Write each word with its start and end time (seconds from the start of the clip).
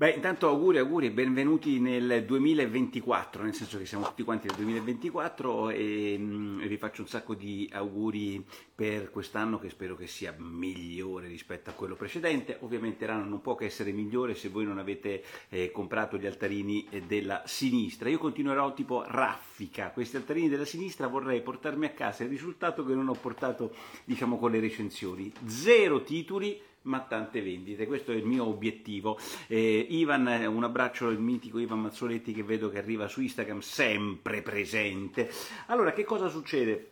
Beh, 0.00 0.10
intanto 0.10 0.46
auguri, 0.46 0.78
auguri 0.78 1.06
e 1.06 1.10
benvenuti 1.10 1.80
nel 1.80 2.24
2024, 2.24 3.42
nel 3.42 3.52
senso 3.52 3.78
che 3.78 3.84
siamo 3.84 4.04
tutti 4.04 4.22
quanti 4.22 4.46
nel 4.46 4.54
2024 4.54 5.70
e 5.70 6.14
mm, 6.16 6.60
vi 6.60 6.76
faccio 6.76 7.00
un 7.00 7.08
sacco 7.08 7.34
di 7.34 7.68
auguri 7.72 8.46
per 8.72 9.10
quest'anno 9.10 9.58
che 9.58 9.70
spero 9.70 9.96
che 9.96 10.06
sia 10.06 10.32
migliore 10.38 11.26
rispetto 11.26 11.70
a 11.70 11.72
quello 11.72 11.96
precedente. 11.96 12.58
Ovviamente 12.60 13.06
l'anno 13.06 13.24
non 13.24 13.40
può 13.40 13.56
che 13.56 13.64
essere 13.64 13.90
migliore 13.90 14.36
se 14.36 14.50
voi 14.50 14.64
non 14.64 14.78
avete 14.78 15.24
eh, 15.48 15.72
comprato 15.72 16.16
gli 16.16 16.26
altarini 16.26 16.86
eh, 16.90 17.00
della 17.00 17.42
sinistra. 17.44 18.08
Io 18.08 18.18
continuerò 18.18 18.72
tipo 18.74 19.02
raffica, 19.04 19.90
questi 19.90 20.14
altarini 20.14 20.48
della 20.48 20.64
sinistra 20.64 21.08
vorrei 21.08 21.42
portarmi 21.42 21.86
a 21.86 21.90
casa 21.90 22.22
il 22.22 22.30
risultato 22.30 22.84
che 22.84 22.94
non 22.94 23.08
ho 23.08 23.16
portato, 23.20 23.74
diciamo, 24.04 24.38
con 24.38 24.52
le 24.52 24.60
recensioni. 24.60 25.32
Zero 25.44 26.04
titoli 26.04 26.66
ma 26.88 27.00
tante 27.00 27.40
vendite. 27.40 27.86
Questo 27.86 28.12
è 28.12 28.16
il 28.16 28.24
mio 28.24 28.46
obiettivo. 28.46 29.18
Eh, 29.46 29.86
Ivan, 29.90 30.26
un 30.26 30.64
abbraccio 30.64 31.06
al 31.06 31.20
mitico 31.20 31.58
Ivan 31.58 31.80
Mazzoletti 31.80 32.32
che 32.32 32.42
vedo 32.42 32.70
che 32.70 32.78
arriva 32.78 33.06
su 33.06 33.20
Instagram 33.20 33.60
sempre 33.60 34.42
presente. 34.42 35.30
Allora, 35.66 35.92
che 35.92 36.04
cosa 36.04 36.28
succede? 36.28 36.90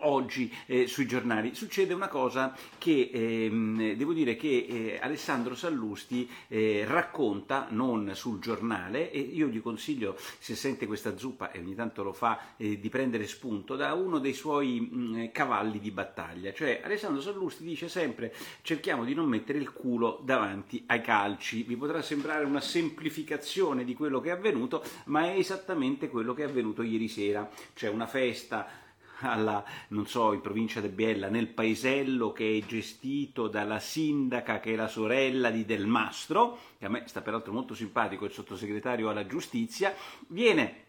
Oggi 0.00 0.52
eh, 0.66 0.86
sui 0.86 1.06
giornali. 1.06 1.54
Succede 1.54 1.94
una 1.94 2.08
cosa 2.08 2.54
che 2.78 3.10
ehm, 3.12 3.94
devo 3.94 4.12
dire 4.12 4.36
che 4.36 4.66
eh, 4.68 4.98
Alessandro 5.00 5.54
Sallusti 5.54 6.28
eh, 6.48 6.84
racconta 6.86 7.66
non 7.70 8.12
sul 8.14 8.38
giornale 8.40 9.10
e 9.10 9.18
io 9.18 9.46
gli 9.48 9.60
consiglio 9.60 10.16
se 10.38 10.54
sente 10.54 10.86
questa 10.86 11.16
zuppa 11.16 11.50
e 11.50 11.58
ogni 11.58 11.74
tanto 11.74 12.02
lo 12.02 12.12
fa 12.12 12.54
eh, 12.56 12.78
di 12.78 12.88
prendere 12.88 13.26
spunto 13.26 13.76
da 13.76 13.94
uno 13.94 14.18
dei 14.18 14.34
suoi 14.34 14.80
mh, 14.80 14.96
mm, 14.96 15.24
cavalli 15.32 15.78
di 15.78 15.90
battaglia. 15.90 16.52
Cioè 16.52 16.80
Alessandro 16.84 17.20
Sallusti 17.20 17.64
dice 17.64 17.88
sempre 17.88 18.34
cerchiamo 18.62 19.04
di 19.04 19.14
non 19.14 19.28
mettere 19.28 19.58
il 19.58 19.72
culo 19.72 20.20
davanti 20.24 20.84
ai 20.86 21.00
calci. 21.00 21.62
Vi 21.62 21.76
potrà 21.76 22.02
sembrare 22.02 22.44
una 22.44 22.60
semplificazione 22.60 23.84
di 23.84 23.94
quello 23.94 24.20
che 24.20 24.28
è 24.28 24.32
avvenuto 24.32 24.82
ma 25.06 25.26
è 25.26 25.36
esattamente 25.36 26.08
quello 26.08 26.34
che 26.34 26.42
è 26.42 26.46
avvenuto 26.46 26.82
ieri 26.82 27.08
sera. 27.08 27.48
C'è 27.74 27.88
una 27.88 28.06
festa 28.06 28.84
alla, 29.20 29.64
non 29.88 30.06
so, 30.06 30.32
in 30.32 30.40
provincia 30.40 30.80
di 30.80 30.88
Biella, 30.88 31.28
nel 31.28 31.48
paesello 31.48 32.32
che 32.32 32.58
è 32.58 32.66
gestito 32.66 33.48
dalla 33.48 33.78
sindaca 33.78 34.60
che 34.60 34.72
è 34.72 34.76
la 34.76 34.88
sorella 34.88 35.50
di 35.50 35.64
Del 35.64 35.86
Mastro, 35.86 36.58
che 36.78 36.86
a 36.86 36.88
me 36.88 37.04
sta 37.06 37.22
peraltro 37.22 37.52
molto 37.52 37.74
simpatico, 37.74 38.24
il 38.24 38.32
sottosegretario 38.32 39.08
alla 39.08 39.26
giustizia, 39.26 39.94
viene 40.28 40.84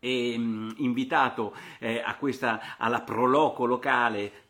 ehm, 0.00 0.74
invitato 0.78 1.54
eh, 1.78 2.02
a 2.04 2.16
questa, 2.16 2.76
alla 2.78 3.02
proloco 3.02 3.64
locale 3.64 4.40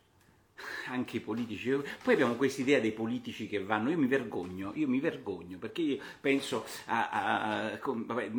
anche 0.88 1.16
i 1.16 1.20
politici, 1.20 1.70
poi 2.02 2.14
abbiamo 2.14 2.34
questa 2.34 2.60
idea 2.60 2.78
dei 2.78 2.92
politici 2.92 3.48
che 3.48 3.62
vanno, 3.62 3.90
io 3.90 3.98
mi 3.98 4.06
vergogno, 4.06 4.72
io 4.74 4.86
mi 4.86 5.00
vergogno 5.00 5.58
perché 5.58 5.82
io 5.82 5.98
penso 6.20 6.64
a, 6.86 7.08
a, 7.10 7.72
a 7.72 7.78
vabbè, 7.82 8.30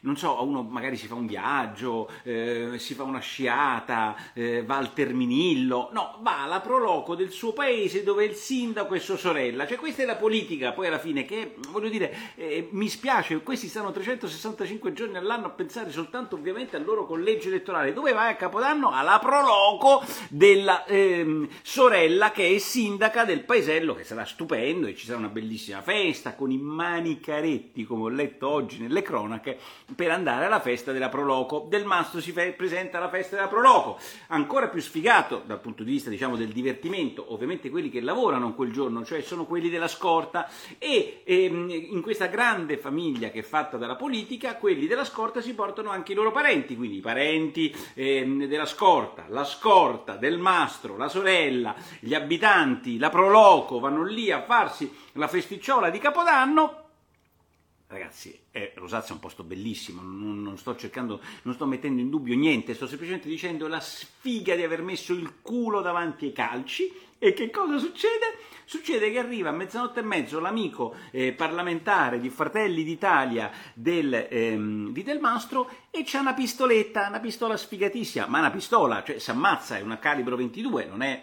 non 0.00 0.16
so, 0.16 0.42
uno 0.42 0.62
magari 0.62 0.96
si 0.96 1.06
fa 1.06 1.14
un 1.14 1.26
viaggio, 1.26 2.10
eh, 2.22 2.72
si 2.76 2.94
fa 2.94 3.02
una 3.02 3.20
sciata, 3.20 4.16
eh, 4.34 4.64
va 4.64 4.76
al 4.76 4.92
Terminillo, 4.92 5.90
no, 5.92 6.18
va 6.20 6.42
alla 6.42 6.60
proloco 6.60 7.14
del 7.14 7.30
suo 7.30 7.52
paese 7.52 8.02
dove 8.02 8.24
il 8.24 8.34
sindaco 8.34 8.94
è 8.94 8.98
sua 8.98 9.16
sorella, 9.16 9.66
cioè 9.66 9.76
questa 9.78 10.02
è 10.02 10.06
la 10.06 10.16
politica, 10.16 10.72
poi 10.72 10.86
alla 10.86 10.98
fine 10.98 11.24
che, 11.24 11.56
voglio 11.70 11.88
dire, 11.88 12.14
eh, 12.36 12.68
mi 12.72 12.88
spiace, 12.88 13.42
questi 13.42 13.68
stanno 13.68 13.90
365 13.90 14.92
giorni 14.92 15.16
all'anno 15.16 15.46
a 15.46 15.50
pensare 15.50 15.90
soltanto 15.90 16.36
ovviamente 16.36 16.76
al 16.76 16.84
loro 16.84 17.06
collegio 17.06 17.48
elettorale, 17.48 17.92
dove 17.92 18.12
vai 18.12 18.32
a 18.32 18.36
Capodanno? 18.36 18.90
Alla 18.90 19.18
proloco 19.18 20.04
della 20.28 20.84
ehm, 20.86 21.48
sorella 21.62 22.30
che 22.30 22.54
è 22.54 22.58
sindaca 22.58 23.24
del 23.24 23.44
paesello, 23.44 23.94
che 23.94 24.04
sarà 24.04 24.24
stupendo 24.24 24.86
e 24.86 24.94
ci 24.94 25.06
sarà 25.06 25.18
una 25.18 25.28
bellissima 25.28 25.82
festa 25.82 26.34
con 26.34 26.50
i 26.50 26.58
manicaretti, 26.58 27.84
come 27.84 28.04
ho 28.04 28.08
letto 28.08 28.48
oggi 28.48 28.80
nelle 28.80 29.02
cronache, 29.02 29.58
per 29.94 30.10
andare 30.10 30.44
alla 30.46 30.60
festa 30.60 30.92
della 30.92 31.08
Proloco. 31.08 31.66
Del 31.68 31.84
Mastro 31.84 32.20
si 32.20 32.32
presenta 32.32 32.98
alla 32.98 33.08
festa 33.08 33.36
della 33.36 33.48
Proloco, 33.48 33.98
ancora 34.28 34.68
più 34.68 34.80
sfigato 34.80 35.42
dal 35.46 35.60
punto 35.60 35.82
di 35.82 35.92
vista 35.92 36.10
diciamo, 36.10 36.36
del 36.36 36.48
divertimento, 36.48 37.32
ovviamente 37.32 37.70
quelli 37.70 37.90
che 37.90 38.00
lavorano 38.00 38.54
quel 38.54 38.72
giorno, 38.72 39.04
cioè 39.04 39.22
sono 39.22 39.46
quelli 39.46 39.68
della 39.68 39.88
scorta. 39.88 40.48
E 40.78 41.22
ehm, 41.24 41.70
in 41.70 42.02
questa 42.02 42.26
grande 42.26 42.76
famiglia 42.76 43.30
che 43.30 43.40
è 43.40 43.42
fatta 43.42 43.76
dalla 43.76 43.96
politica, 43.96 44.56
quelli 44.56 44.86
della 44.86 45.04
scorta 45.04 45.40
si 45.40 45.54
portano 45.54 45.90
anche 45.90 46.12
i 46.12 46.14
loro 46.14 46.32
parenti, 46.32 46.76
quindi 46.76 46.98
i 46.98 47.00
parenti 47.00 47.74
ehm, 47.94 48.44
della 48.46 48.66
scorta, 48.66 49.24
la 49.28 49.44
scorta, 49.44 50.16
del 50.16 50.38
mastro, 50.38 50.96
la 50.96 51.08
sorella, 51.08 51.74
gli 52.00 52.14
abitanti, 52.14 52.98
la 52.98 53.10
Proloco 53.10 53.78
vanno 53.78 54.04
lì 54.04 54.30
a 54.30 54.42
farsi 54.42 54.92
la 55.12 55.28
festicciola 55.28 55.90
di 55.90 55.98
Capodanno 55.98 56.87
Ragazzi, 57.90 58.38
eh, 58.50 58.72
Rosazza 58.74 59.08
è 59.08 59.12
un 59.12 59.18
posto 59.18 59.44
bellissimo, 59.44 60.02
non, 60.02 60.42
non, 60.42 60.58
sto 60.58 60.76
cercando, 60.76 61.22
non 61.44 61.54
sto 61.54 61.64
mettendo 61.64 62.02
in 62.02 62.10
dubbio 62.10 62.36
niente, 62.36 62.74
sto 62.74 62.86
semplicemente 62.86 63.30
dicendo 63.30 63.66
la 63.66 63.80
sfiga 63.80 64.54
di 64.54 64.62
aver 64.62 64.82
messo 64.82 65.14
il 65.14 65.36
culo 65.40 65.80
davanti 65.80 66.26
ai 66.26 66.32
calci 66.32 66.92
e 67.18 67.32
che 67.32 67.48
cosa 67.48 67.78
succede? 67.78 68.36
Succede 68.66 69.10
che 69.10 69.18
arriva 69.18 69.48
a 69.48 69.52
mezzanotte 69.52 70.00
e 70.00 70.02
mezzo 70.02 70.38
l'amico 70.38 70.96
eh, 71.10 71.32
parlamentare 71.32 72.20
di 72.20 72.28
Fratelli 72.28 72.84
d'Italia 72.84 73.50
del, 73.72 74.28
ehm, 74.28 74.92
di 74.92 75.02
Del 75.02 75.18
Mastro 75.18 75.70
e 75.90 76.02
c'ha 76.04 76.20
una 76.20 76.34
pistoletta, 76.34 77.08
una 77.08 77.20
pistola 77.20 77.56
sfigatissima, 77.56 78.26
ma 78.26 78.40
una 78.40 78.50
pistola, 78.50 79.02
cioè 79.02 79.18
si 79.18 79.30
ammazza, 79.30 79.78
è 79.78 79.80
una 79.80 79.98
calibro 79.98 80.36
22, 80.36 80.84
non 80.84 81.00
è 81.00 81.22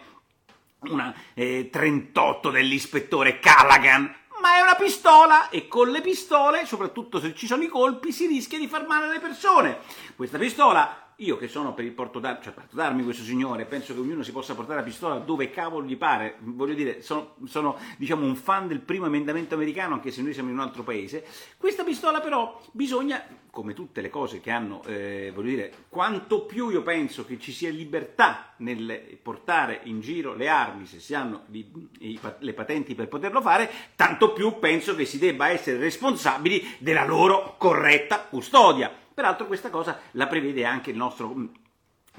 una 0.80 1.14
eh, 1.32 1.68
38 1.70 2.50
dell'ispettore 2.50 3.38
Callaghan, 3.38 4.12
ma 4.46 4.58
è 4.58 4.60
una 4.60 4.76
pistola 4.76 5.48
e 5.48 5.66
con 5.66 5.90
le 5.90 6.00
pistole, 6.00 6.66
soprattutto 6.66 7.18
se 7.18 7.34
ci 7.34 7.48
sono 7.48 7.64
i 7.64 7.66
colpi, 7.66 8.12
si 8.12 8.26
rischia 8.26 8.58
di 8.58 8.68
far 8.68 8.86
male 8.86 9.06
alle 9.06 9.18
persone. 9.18 9.80
Questa 10.14 10.38
pistola 10.38 11.05
io 11.16 11.38
che 11.38 11.48
sono 11.48 11.72
per 11.72 11.84
il 11.84 11.92
porto 11.92 12.18
d'armi, 12.18 12.42
cioè 12.42 12.52
porto 12.52 12.76
d'armi 12.76 13.02
questo 13.02 13.22
signore, 13.22 13.64
penso 13.64 13.94
che 13.94 14.00
ognuno 14.00 14.22
si 14.22 14.32
possa 14.32 14.54
portare 14.54 14.80
la 14.80 14.84
pistola 14.84 15.16
dove 15.16 15.50
cavolo 15.50 15.86
gli 15.86 15.96
pare, 15.96 16.36
voglio 16.40 16.74
dire, 16.74 17.00
sono, 17.00 17.36
sono 17.46 17.78
diciamo, 17.96 18.26
un 18.26 18.36
fan 18.36 18.68
del 18.68 18.80
primo 18.80 19.06
emendamento 19.06 19.54
americano, 19.54 19.94
anche 19.94 20.10
se 20.10 20.20
noi 20.20 20.34
siamo 20.34 20.50
in 20.50 20.56
un 20.56 20.62
altro 20.62 20.82
paese, 20.82 21.24
questa 21.56 21.84
pistola 21.84 22.20
però 22.20 22.60
bisogna, 22.72 23.24
come 23.50 23.72
tutte 23.72 24.02
le 24.02 24.10
cose 24.10 24.40
che 24.40 24.50
hanno, 24.50 24.82
eh, 24.84 25.32
voglio 25.34 25.48
dire, 25.48 25.72
quanto 25.88 26.42
più 26.42 26.68
io 26.68 26.82
penso 26.82 27.24
che 27.24 27.38
ci 27.38 27.52
sia 27.52 27.70
libertà 27.70 28.52
nel 28.58 29.18
portare 29.22 29.80
in 29.84 30.00
giro 30.00 30.34
le 30.34 30.48
armi, 30.48 30.84
se 30.84 31.00
si 31.00 31.14
hanno 31.14 31.44
i, 31.52 31.66
i, 32.00 32.20
le 32.40 32.52
patenti 32.52 32.94
per 32.94 33.08
poterlo 33.08 33.40
fare, 33.40 33.70
tanto 33.96 34.34
più 34.34 34.58
penso 34.58 34.94
che 34.94 35.06
si 35.06 35.18
debba 35.18 35.48
essere 35.48 35.78
responsabili 35.78 36.76
della 36.78 37.06
loro 37.06 37.54
corretta 37.56 38.20
custodia. 38.20 39.04
Peraltro 39.16 39.46
questa 39.46 39.70
cosa 39.70 39.98
la 40.10 40.26
prevede 40.26 40.66
anche 40.66 40.90
il 40.90 40.98
nostro 40.98 41.28
mm, 41.34 41.46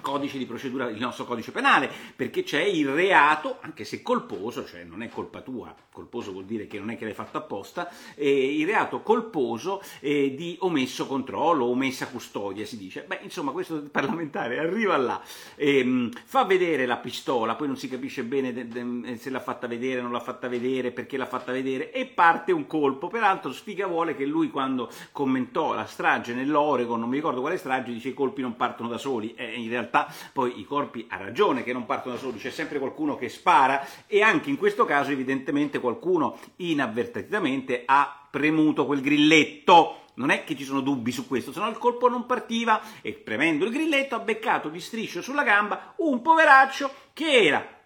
codice 0.02 0.38
di 0.38 0.46
procedura, 0.46 0.90
il 0.90 1.00
nostro 1.00 1.26
codice 1.26 1.52
penale, 1.52 1.90
perché 2.16 2.44
c'è 2.44 2.62
il 2.62 2.88
reato, 2.88 3.58
anche 3.62 3.84
se 3.84 4.02
colposo, 4.02 4.66
cioè 4.66 4.84
non 4.84 5.02
è 5.02 5.10
colpa 5.10 5.42
tua, 5.42 5.74
colposo 5.92 6.32
vuol 6.32 6.46
dire 6.46 6.68
che 6.68 6.78
non 6.78 6.92
è 6.92 6.98
che 6.98 7.06
l'hai 7.06 7.14
fatto 7.14 7.38
apposta, 7.38 7.90
eh, 8.16 8.60
il 8.60 8.66
reato 8.66 9.02
colposo 9.02 9.82
eh, 10.00 10.36
di 10.36 10.56
omesso 10.60 11.08
controllo, 11.08 11.66
omessa 11.66 12.08
custodia 12.08 12.66
si 12.66 12.78
dice. 12.78 13.04
Beh, 13.08 13.20
insomma, 13.24 13.52
questo 13.52 13.84
parlamentare 13.92 14.60
arriva 14.60 14.96
là, 14.98 15.22
ehm, 15.56 16.12
fa 16.26 16.44
vedere 16.44 16.86
la 16.86 16.98
pistola, 16.98 17.56
poi 17.56 17.68
non 17.68 17.78
si 17.78 17.90
capisce 17.90 18.24
bene 18.24 18.54
de- 18.54 18.68
de- 18.68 19.18
se 19.18 19.30
l'ha 19.30 19.40
fatta 19.40 19.66
vedere, 19.68 20.02
non 20.02 20.12
l'ha 20.12 20.20
fatta 20.20 20.48
vedere, 20.48 20.92
perché 20.92 21.18
l'ha 21.18 21.26
fatta 21.26 21.52
vedere, 21.52 21.92
e 21.92 22.06
parte 22.06 22.52
un 22.52 22.68
colpo. 22.68 23.08
Peraltro 23.08 23.52
Sfiga 23.52 23.88
vuole 23.88 24.16
che 24.16 24.26
lui 24.26 24.50
quando 24.50 24.90
commentò 25.12 25.74
la 25.74 25.86
strage 25.86 26.34
nell'Oregon, 26.34 27.00
non 27.00 27.10
mi 27.10 27.16
ricordo 27.16 27.42
quale 27.42 27.58
strage, 27.58 27.92
dice 27.92 28.10
i 28.10 28.14
colpi 28.14 28.42
non 28.42 28.56
partono 28.56 28.90
da 28.90 28.98
soli, 28.98 29.34
eh, 29.36 29.54
in 29.54 29.70
realtà 29.70 29.87
realtà 29.88 30.14
poi 30.34 30.60
i 30.60 30.66
corpi 30.66 31.06
ha 31.10 31.18
ragione 31.18 31.64
che 31.64 31.74
non 31.74 31.86
partono 31.86 32.16
da 32.16 32.22
soli, 32.22 32.38
c'è 32.38 32.52
sempre 32.52 32.80
qualcuno 32.80 33.16
che 33.16 33.30
spara 33.30 33.86
e 34.06 34.22
anche 34.22 34.50
in 34.50 34.58
questo 34.58 34.86
caso 34.86 35.12
evidentemente 35.12 35.80
qualcuno 35.80 36.38
inavvertitamente 36.58 37.84
ha 37.86 38.28
premuto 38.30 38.86
quel 38.86 39.02
grilletto. 39.02 40.02
Non 40.16 40.32
è 40.32 40.44
che 40.44 40.56
ci 40.56 40.64
sono 40.64 40.82
dubbi 40.82 41.12
su 41.12 41.28
questo, 41.28 41.52
se 41.52 41.60
no 41.60 41.70
il 41.70 41.78
colpo 41.78 42.10
non 42.10 42.26
partiva 42.26 42.82
e 43.02 43.14
premendo 43.14 43.66
il 43.66 43.72
grilletto 43.72 44.16
ha 44.16 44.20
beccato 44.20 44.68
di 44.68 44.80
striscio 44.80 45.22
sulla 45.22 45.44
gamba 45.44 45.94
un 45.98 46.22
poveraccio 46.24 46.92
che 47.14 47.46
era 47.46 47.77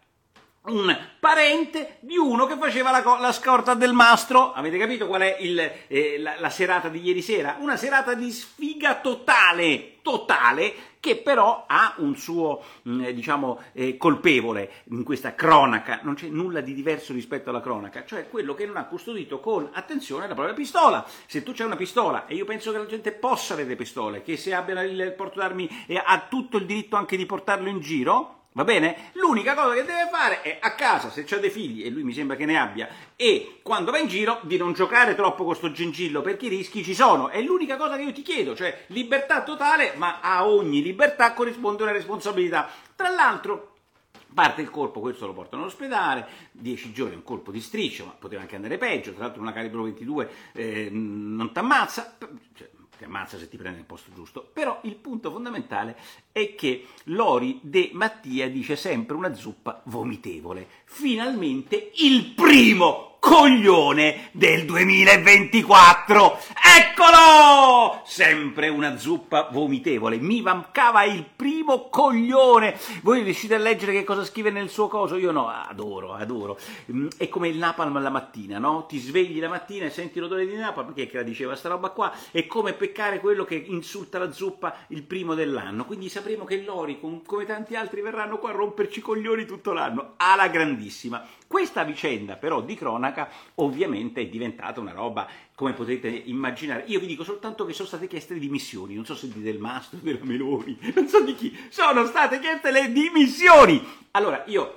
un 0.63 0.95
parente 1.19 1.97
di 2.01 2.17
uno 2.17 2.45
che 2.45 2.55
faceva 2.55 2.91
la, 2.91 3.17
la, 3.19 3.31
scorta 3.31 3.73
del 3.73 3.93
mastro. 3.93 4.53
Avete 4.53 4.77
capito 4.77 5.07
qual 5.07 5.21
è 5.21 5.37
il, 5.39 5.59
eh, 5.87 6.19
la, 6.19 6.35
la, 6.39 6.49
serata 6.51 6.87
di 6.87 7.01
ieri 7.01 7.21
sera? 7.23 7.57
Una 7.59 7.77
serata 7.77 8.13
di 8.13 8.29
sfiga 8.31 8.99
totale, 8.99 9.97
totale, 10.03 10.73
che 10.99 11.15
però 11.15 11.65
ha 11.67 11.95
un 11.97 12.15
suo, 12.15 12.61
mh, 12.83 12.91
mm, 12.91 13.07
diciamo, 13.07 13.59
eh, 13.73 13.97
colpevole 13.97 14.83
in 14.91 15.03
questa 15.03 15.33
cronaca. 15.33 16.01
Non 16.03 16.13
c'è 16.13 16.27
nulla 16.27 16.61
di 16.61 16.75
diverso 16.75 17.11
rispetto 17.11 17.49
alla 17.49 17.61
cronaca, 17.61 18.05
cioè 18.05 18.29
quello 18.29 18.53
che 18.53 18.67
non 18.67 18.77
ha 18.77 18.85
custodito 18.85 19.39
con 19.39 19.67
attenzione 19.73 20.27
la 20.27 20.35
propria 20.35 20.53
pistola. 20.53 21.03
Se 21.25 21.41
tu 21.41 21.53
c'hai 21.53 21.65
una 21.65 21.75
pistola, 21.75 22.27
e 22.27 22.35
io 22.35 22.45
penso 22.45 22.71
che 22.71 22.77
la 22.77 22.85
gente 22.85 23.11
possa 23.13 23.53
avere 23.55 23.75
pistole, 23.75 24.21
che 24.21 24.37
se 24.37 24.53
abbia 24.53 24.79
il 24.83 25.13
porto 25.17 25.39
d'armi 25.39 25.85
e 25.87 25.99
ha 26.03 26.27
tutto 26.29 26.57
il 26.57 26.67
diritto 26.67 26.97
anche 26.97 27.17
di 27.17 27.25
portarlo 27.25 27.67
in 27.67 27.79
giro, 27.79 28.40
Va 28.53 28.65
bene? 28.65 29.11
L'unica 29.13 29.53
cosa 29.53 29.73
che 29.73 29.85
deve 29.85 30.09
fare 30.11 30.41
è 30.41 30.57
a 30.59 30.75
casa, 30.75 31.09
se 31.09 31.25
ha 31.29 31.37
dei 31.37 31.49
figli, 31.49 31.85
e 31.85 31.89
lui 31.89 32.03
mi 32.03 32.11
sembra 32.11 32.35
che 32.35 32.45
ne 32.45 32.57
abbia, 32.57 32.89
e 33.15 33.59
quando 33.61 33.91
va 33.91 33.97
in 33.97 34.07
giro, 34.07 34.39
di 34.43 34.57
non 34.57 34.73
giocare 34.73 35.15
troppo 35.15 35.45
con 35.45 35.55
sto 35.55 35.71
gingillo, 35.71 36.21
perché 36.21 36.47
i 36.47 36.49
rischi 36.49 36.83
ci 36.83 36.93
sono. 36.93 37.29
È 37.29 37.41
l'unica 37.41 37.77
cosa 37.77 37.95
che 37.95 38.03
io 38.03 38.11
ti 38.11 38.23
chiedo, 38.23 38.53
cioè 38.53 38.85
libertà 38.87 39.43
totale, 39.43 39.93
ma 39.95 40.19
a 40.19 40.45
ogni 40.45 40.81
libertà 40.81 41.33
corrisponde 41.33 41.83
una 41.83 41.93
responsabilità. 41.93 42.69
Tra 42.93 43.09
l'altro, 43.09 43.71
Parte 44.33 44.61
il 44.61 44.69
colpo, 44.69 45.01
questo 45.01 45.25
lo 45.27 45.33
portano 45.33 45.63
all'ospedale, 45.63 46.25
10 46.53 46.93
giorni, 46.93 47.15
un 47.15 47.23
colpo 47.23 47.51
di 47.51 47.59
striscio, 47.59 48.05
ma 48.05 48.15
poteva 48.17 48.41
anche 48.41 48.55
andare 48.55 48.77
peggio, 48.77 49.11
tra 49.11 49.25
l'altro 49.25 49.41
una 49.41 49.51
calibro 49.51 49.83
22 49.83 50.29
eh, 50.53 50.87
non 50.89 51.51
ti 51.51 51.59
ammazza, 51.59 52.15
cioè, 52.55 52.69
ti 52.97 53.03
ammazza 53.03 53.37
se 53.37 53.49
ti 53.49 53.57
prende 53.57 53.79
il 53.79 53.85
posto 53.85 54.11
giusto, 54.13 54.47
però 54.53 54.79
il 54.83 54.95
punto 54.95 55.31
fondamentale 55.31 55.97
è 56.31 56.55
che 56.55 56.85
Lori 57.05 57.59
De 57.61 57.89
Mattia 57.93 58.49
dice 58.49 58.75
sempre 58.75 59.15
una 59.15 59.33
zuppa 59.33 59.81
vomitevole. 59.85 60.67
Finalmente 60.85 61.91
il 61.95 62.33
primo 62.33 63.11
coglione 63.21 64.29
del 64.31 64.65
2024. 64.65 66.39
Eccolo! 66.75 68.01
Sempre 68.03 68.67
una 68.67 68.97
zuppa 68.97 69.47
vomitevole. 69.51 70.17
Mi 70.17 70.41
mancava 70.41 71.03
il 71.03 71.23
primo 71.35 71.87
coglione. 71.89 72.77
Voi 73.03 73.21
riuscite 73.21 73.53
a 73.53 73.59
leggere 73.59 73.91
che 73.91 74.03
cosa 74.03 74.25
scrive 74.25 74.49
nel 74.49 74.69
suo 74.69 74.87
coso? 74.87 75.17
Io 75.17 75.31
no, 75.31 75.49
adoro, 75.49 76.15
adoro. 76.15 76.57
Mm, 76.91 77.09
è 77.17 77.29
come 77.29 77.47
il 77.47 77.57
napalm 77.57 78.01
la 78.01 78.09
mattina, 78.09 78.57
no? 78.57 78.87
Ti 78.87 78.97
svegli 78.97 79.39
la 79.39 79.49
mattina 79.49 79.85
e 79.85 79.91
senti 79.91 80.19
l'odore 80.19 80.47
di 80.47 80.55
napalm, 80.55 80.91
perché 80.91 81.17
la 81.17 81.23
diceva 81.23 81.55
sta 81.55 81.69
roba 81.69 81.89
qua? 81.89 82.11
È 82.31 82.47
come 82.47 82.73
peccare 82.73 83.19
quello 83.19 83.43
che 83.43 83.55
insulta 83.55 84.17
la 84.17 84.31
zuppa 84.31 84.75
il 84.87 85.03
primo 85.03 85.35
dell'anno. 85.35 85.85
Quindi 85.85 86.09
sapremo 86.21 86.45
che 86.45 86.63
Lori, 86.63 86.99
come 87.25 87.45
tanti 87.45 87.75
altri, 87.75 88.01
verranno 88.01 88.37
qua 88.37 88.51
a 88.51 88.53
romperci 88.53 88.99
i 88.99 89.01
coglioni 89.01 89.45
tutto 89.45 89.73
l'anno. 89.73 90.13
Alla 90.17 90.47
grandissima. 90.49 91.25
Questa 91.47 91.83
vicenda 91.83 92.35
però 92.35 92.61
di 92.61 92.75
cronaca 92.75 93.27
ovviamente 93.55 94.21
è 94.21 94.27
diventata 94.27 94.79
una 94.79 94.91
roba 94.91 95.27
come 95.55 95.73
potete 95.73 96.07
immaginare. 96.07 96.83
Io 96.85 96.99
vi 96.99 97.07
dico 97.07 97.23
soltanto 97.23 97.65
che 97.65 97.73
sono 97.73 97.87
state 97.87 98.07
chieste 98.07 98.35
le 98.35 98.39
dimissioni, 98.39 98.93
non 98.93 99.03
so 99.03 99.15
se 99.15 99.29
di 99.29 99.41
Del 99.41 99.57
Mastro, 99.57 99.97
della 100.01 100.19
Meloni, 100.21 100.77
non 100.93 101.07
so 101.07 101.21
di 101.21 101.33
chi, 101.33 101.57
sono 101.69 102.05
state 102.05 102.39
chieste 102.39 102.71
le 102.71 102.91
dimissioni. 102.91 103.83
Allora 104.11 104.43
io 104.45 104.75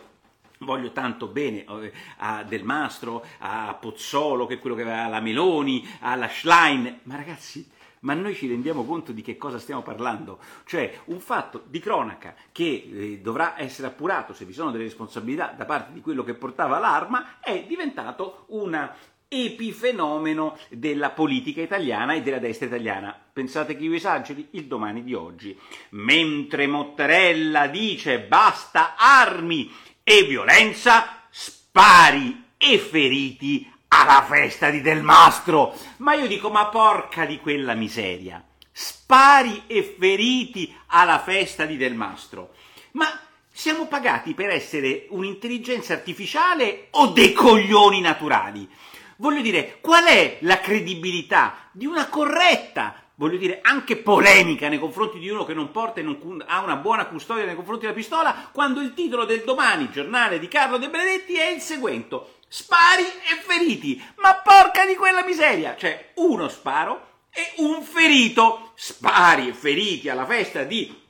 voglio 0.59 0.93
tanto 0.93 1.27
bene 1.27 1.65
eh, 1.65 1.93
a 2.19 2.43
Del 2.43 2.65
Mastro, 2.65 3.25
a 3.39 3.77
Pozzolo, 3.79 4.47
che 4.47 4.55
è 4.55 4.59
quello 4.59 4.75
che 4.75 4.83
aveva 4.83 5.07
la 5.09 5.21
Meloni, 5.21 5.87
alla 6.01 6.29
Schlein, 6.29 7.01
ma 7.03 7.17
ragazzi 7.17 7.73
ma 8.05 8.15
noi 8.15 8.35
ci 8.35 8.47
rendiamo 8.47 8.85
conto 8.85 9.13
di 9.13 9.23
che 9.23 9.37
cosa 9.37 9.59
stiamo 9.59 9.83
parlando? 9.83 10.39
Cioè 10.65 11.01
un 11.07 11.21
fatto 11.21 11.65
di 11.67 11.79
cronaca 11.81 12.35
che 12.53 12.89
eh, 12.91 13.19
dovrà 13.21 13.61
essere 13.61 13.89
appurato 13.89 14.33
se 14.33 14.45
vi 14.45 14.53
sono 14.53 14.71
delle 14.71 14.85
responsabilità 14.85 15.53
da 15.57 15.65
parte 15.65 15.93
di 15.93 16.01
quello 16.01 16.23
che 16.23 16.35
portava 16.35 16.79
l'arma 16.79 17.41
è 17.41 17.65
diventato 17.67 18.45
una 18.49 18.95
epifenomeno 19.27 20.57
della 20.71 21.11
politica 21.11 21.61
italiana 21.61 22.15
e 22.15 22.23
della 22.23 22.39
destra 22.39 22.67
italiana. 22.67 23.19
Pensate 23.33 23.77
che 23.77 23.83
io 23.83 23.95
esageri? 23.95 24.49
Il 24.53 24.67
domani 24.67 25.03
di 25.03 25.15
oggi. 25.15 25.59
Mentre 25.91 26.67
Mottarella 26.67 27.67
dice 27.67 28.21
basta 28.21 28.95
armi 28.97 29.73
e 30.05 30.25
violenza, 30.25 31.23
spari 31.31 32.45
e 32.57 32.79
feriti 32.79 33.73
alla 34.05 34.23
festa 34.23 34.69
di 34.71 34.81
Del 34.81 35.03
Mastro. 35.03 35.75
Ma 35.99 36.15
io 36.15 36.27
dico, 36.27 36.51
ma 36.51 36.67
porca 36.67 37.25
di 37.25 37.41
quella 37.41 37.75
miseria. 37.75 38.43
Spari 38.71 39.65
e 39.67 39.83
feriti 39.99 40.75
alla 40.89 41.19
festa 41.19 41.65
di 41.65 41.77
Del 41.77 41.95
Mastro. 41.95 42.53
Ma 42.93 43.07
siamo 43.51 43.87
pagati 43.87 44.35
per 44.35 44.51
essere 44.51 45.07
un'intelligenza 45.11 45.95
artificiale 45.95 46.89
o 46.91 47.09
dei 47.09 47.33
coglioni 47.33 48.01
naturali? 48.01 48.69
Voglio 49.17 49.41
dire, 49.41 49.79
qual 49.81 50.05
è 50.05 50.39
la 50.41 50.61
credibilità 50.61 51.69
di 51.73 51.87
una 51.87 52.09
corretta 52.09 52.99
voglio 53.17 53.37
dire, 53.37 53.61
anche 53.63 53.97
polemica 53.97 54.69
nei 54.69 54.81
confronti 54.81 55.21
di 55.21 55.29
uno 55.29 55.45
che 55.45 55.55
non 55.55 55.71
porta 55.71 56.01
e 56.01 56.03
non 56.03 56.43
ha 56.49 56.63
una 56.63 56.75
buona 56.75 57.07
custodia 57.07 57.45
nei 57.45 57.55
confronti 57.55 57.83
della 57.83 57.95
pistola, 57.95 58.49
quando 58.51 58.81
il 58.81 58.93
titolo 58.93 59.25
del 59.25 59.45
domani, 59.45 59.89
giornale 59.93 60.41
di 60.41 60.49
Carlo 60.49 60.79
De 60.79 60.91
Benedetti, 60.91 61.37
è 61.37 61.47
il 61.47 61.61
seguente 61.61 62.21
spari 62.55 63.03
e 63.03 63.43
feriti. 63.45 64.01
Ma 64.19 64.35
porca 64.37 64.87
di 64.87 64.95
quella 64.95 65.25
miseria! 65.25 65.77
Cioè, 65.77 66.13
uno 66.15 66.49
sparo 66.49 67.23
e 67.33 67.55
un 67.57 67.83
ferito. 67.83 68.71
Spari 68.77 69.49
e 69.49 69.53
feriti 69.53 70.09
alla 70.09 70.25
festa 70.25 70.63
di 70.63 71.03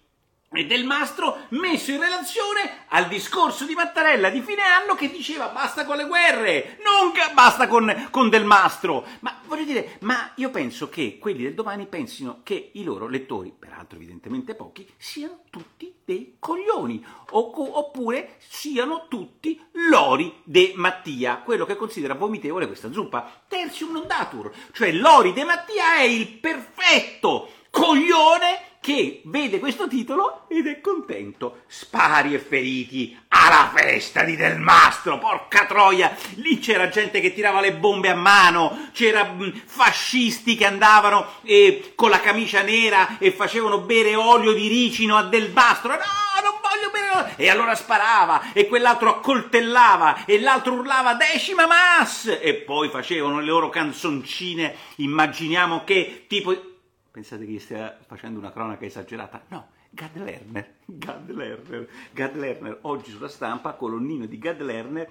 e 0.54 0.66
del 0.66 0.84
mastro 0.84 1.46
messo 1.50 1.90
in 1.90 2.00
relazione 2.00 2.84
al 2.88 3.08
discorso 3.08 3.64
di 3.64 3.74
Mattarella 3.74 4.30
di 4.30 4.40
fine 4.40 4.62
anno 4.62 4.94
che 4.94 5.10
diceva 5.10 5.48
basta 5.48 5.84
con 5.84 5.96
le 5.96 6.06
guerre, 6.06 6.78
non 6.84 7.12
basta 7.34 7.66
con, 7.66 8.08
con 8.10 8.28
del 8.28 8.44
mastro. 8.44 9.04
Ma 9.20 9.40
voglio 9.46 9.64
dire, 9.64 9.98
ma 10.00 10.32
io 10.36 10.50
penso 10.50 10.88
che 10.88 11.18
quelli 11.18 11.42
del 11.42 11.54
domani 11.54 11.86
pensino 11.86 12.40
che 12.42 12.70
i 12.74 12.84
loro 12.84 13.08
lettori, 13.08 13.52
peraltro 13.56 13.96
evidentemente 13.96 14.54
pochi, 14.54 14.86
siano 14.96 15.40
tutti 15.50 15.92
dei 16.04 16.36
coglioni, 16.38 17.04
oppure 17.30 18.36
siano 18.46 19.06
tutti 19.08 19.60
Lori 19.90 20.40
de 20.44 20.72
Mattia, 20.76 21.38
quello 21.38 21.64
che 21.64 21.76
considera 21.76 22.14
vomitevole 22.14 22.66
questa 22.66 22.92
zuppa. 22.92 23.42
Tertium 23.48 23.92
non 23.92 24.06
datur, 24.06 24.52
cioè 24.72 24.92
Lori 24.92 25.32
de 25.32 25.44
Mattia 25.44 25.96
è 25.96 26.02
il 26.02 26.28
perfetto 26.28 27.50
coglione 27.70 28.73
che 28.84 29.22
vede 29.24 29.60
questo 29.60 29.88
titolo 29.88 30.42
ed 30.46 30.66
è 30.66 30.82
contento. 30.82 31.62
Spari 31.66 32.34
e 32.34 32.38
feriti 32.38 33.18
alla 33.28 33.72
festa 33.74 34.24
di 34.24 34.36
Del 34.36 34.58
Mastro, 34.58 35.16
porca 35.16 35.64
troia! 35.64 36.14
Lì 36.34 36.58
c'era 36.58 36.90
gente 36.90 37.22
che 37.22 37.32
tirava 37.32 37.62
le 37.62 37.72
bombe 37.72 38.10
a 38.10 38.14
mano, 38.14 38.90
c'era 38.92 39.24
mm, 39.24 39.48
fascisti 39.64 40.54
che 40.54 40.66
andavano 40.66 41.24
eh, 41.44 41.92
con 41.94 42.10
la 42.10 42.20
camicia 42.20 42.60
nera 42.60 43.16
e 43.16 43.32
facevano 43.32 43.78
bere 43.78 44.16
olio 44.16 44.52
di 44.52 44.68
ricino 44.68 45.16
a 45.16 45.22
Del 45.22 45.50
Mastro. 45.50 45.92
No, 45.92 46.42
non 46.42 46.60
voglio 46.60 46.90
bere 46.92 47.36
E 47.36 47.48
allora 47.48 47.74
sparava 47.74 48.52
e 48.52 48.68
quell'altro 48.68 49.08
accoltellava 49.08 50.26
e 50.26 50.38
l'altro 50.38 50.74
urlava 50.74 51.14
decima 51.14 51.66
mass 51.66 52.36
e 52.38 52.52
poi 52.52 52.90
facevano 52.90 53.38
le 53.38 53.46
loro 53.46 53.70
canzoncine, 53.70 54.76
immaginiamo 54.96 55.84
che 55.84 56.26
tipo 56.28 56.72
Pensate 57.14 57.44
che 57.44 57.52
gli 57.52 57.60
stia 57.60 57.96
facendo 58.04 58.40
una 58.40 58.50
cronaca 58.50 58.84
esagerata? 58.84 59.44
No, 59.50 59.68
Gad 59.90 60.16
Lerner, 60.16 60.78
Gad 60.84 61.30
Lerner, 61.30 61.88
Gad 62.10 62.34
Lerner, 62.34 62.78
oggi 62.80 63.12
sulla 63.12 63.28
stampa, 63.28 63.74
colonnino 63.74 64.26
di 64.26 64.36
Gad 64.36 64.60
Lerner, 64.60 65.08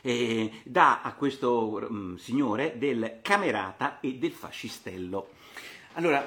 eh, 0.00 0.50
dà 0.64 1.00
a 1.02 1.14
questo 1.14 1.86
um, 1.88 2.16
signore 2.16 2.76
del 2.76 3.20
camerata 3.22 4.00
e 4.00 4.14
del 4.14 4.32
fascistello. 4.32 5.28
Allora, 5.92 6.26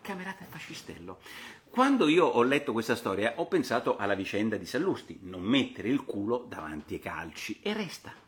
camerata 0.00 0.42
e 0.44 0.46
fascistello. 0.48 1.18
Quando 1.68 2.08
io 2.08 2.24
ho 2.24 2.42
letto 2.42 2.72
questa 2.72 2.96
storia 2.96 3.34
ho 3.36 3.44
pensato 3.48 3.98
alla 3.98 4.14
vicenda 4.14 4.56
di 4.56 4.64
Sallusti, 4.64 5.18
non 5.24 5.42
mettere 5.42 5.90
il 5.90 6.06
culo 6.06 6.46
davanti 6.48 6.94
ai 6.94 7.00
calci 7.00 7.60
e 7.60 7.74
resta. 7.74 8.23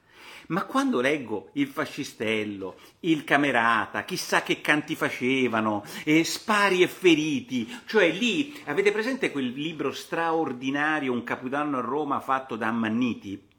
Ma 0.48 0.64
quando 0.64 1.00
leggo 1.00 1.50
il 1.54 1.66
fascistello, 1.66 2.76
il 3.00 3.24
camerata, 3.24 4.04
chissà 4.04 4.42
che 4.42 4.60
canti 4.60 4.94
facevano, 4.94 5.84
eh, 6.04 6.22
spari 6.24 6.82
e 6.82 6.88
feriti, 6.88 7.68
cioè 7.86 8.10
lì 8.10 8.54
avete 8.66 8.92
presente 8.92 9.32
quel 9.32 9.48
libro 9.48 9.92
straordinario, 9.92 11.12
Un 11.12 11.24
capodanno 11.24 11.78
a 11.78 11.82
Roma 11.82 12.20
fatto 12.20 12.56
da 12.56 12.68
Ammanniti? 12.68 13.54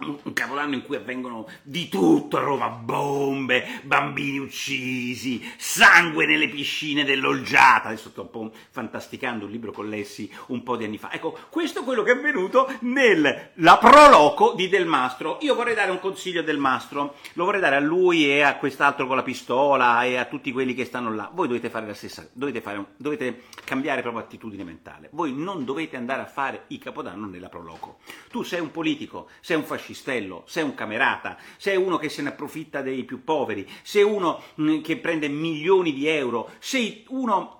Un 0.00 0.32
capodanno 0.32 0.74
in 0.74 0.82
cui 0.82 0.96
avvengono 0.96 1.48
di 1.62 1.88
tutto 1.88 2.36
a 2.38 2.40
Roma, 2.40 2.68
bombe, 2.68 3.80
bambini 3.82 4.38
uccisi, 4.38 5.42
sangue 5.56 6.26
nelle 6.26 6.48
piscine 6.48 7.04
dell'Olgiata, 7.04 7.88
adesso 7.88 8.10
sto 8.10 8.22
un 8.22 8.30
po' 8.30 8.52
fantasticando 8.70 9.44
un 9.44 9.50
libro 9.50 9.72
con 9.72 9.88
Lessi 9.88 10.30
un 10.46 10.62
po' 10.62 10.76
di 10.76 10.84
anni 10.84 10.98
fa. 10.98 11.12
Ecco, 11.12 11.36
questo 11.50 11.80
è 11.80 11.84
quello 11.84 12.02
che 12.02 12.12
è 12.12 12.16
avvenuto 12.16 12.72
nella 12.80 13.78
proloco 13.78 14.54
di 14.54 14.68
Del 14.68 14.86
Mastro. 14.86 15.38
Io 15.42 15.54
vorrei 15.54 15.74
dare 15.74 15.90
un 15.90 16.00
consiglio 16.00 16.40
a 16.40 16.44
Del 16.44 16.58
Mastro, 16.58 17.16
lo 17.34 17.44
vorrei 17.44 17.60
dare 17.60 17.76
a 17.76 17.80
lui 17.80 18.26
e 18.26 18.42
a 18.42 18.56
quest'altro 18.56 19.06
con 19.06 19.16
la 19.16 19.22
pistola 19.22 20.02
e 20.04 20.16
a 20.16 20.24
tutti 20.24 20.52
quelli 20.52 20.74
che 20.74 20.84
stanno 20.84 21.14
là. 21.14 21.30
Voi 21.32 21.46
dovete 21.46 21.70
fare 21.70 21.86
la 21.86 21.94
stessa, 21.94 22.28
dovete, 22.32 22.60
fare, 22.60 22.84
dovete 22.96 23.44
cambiare 23.64 24.00
proprio 24.02 24.22
attitudine 24.22 24.64
mentale. 24.64 25.08
Voi 25.12 25.34
non 25.34 25.64
dovete 25.64 25.96
andare 25.96 26.22
a 26.22 26.26
fare 26.26 26.64
i 26.68 26.78
capodanno 26.78 27.26
nella 27.26 27.48
proloco. 27.48 27.98
Tu 28.30 28.42
sei 28.42 28.60
un 28.60 28.70
politico, 28.70 29.28
sei 29.40 29.56
un 29.56 29.64
fascista, 29.64 29.88
cistello, 29.90 30.44
sei 30.46 30.62
un 30.62 30.74
camerata, 30.74 31.36
sei 31.56 31.76
uno 31.76 31.98
che 31.98 32.08
se 32.08 32.22
ne 32.22 32.28
approfitta 32.28 32.80
dei 32.80 33.04
più 33.04 33.24
poveri, 33.24 33.68
sei 33.82 34.02
uno 34.02 34.42
mm, 34.60 34.80
che 34.82 34.96
prende 34.96 35.28
milioni 35.28 35.92
di 35.92 36.06
euro, 36.06 36.50
sei 36.58 37.04
uno 37.08 37.58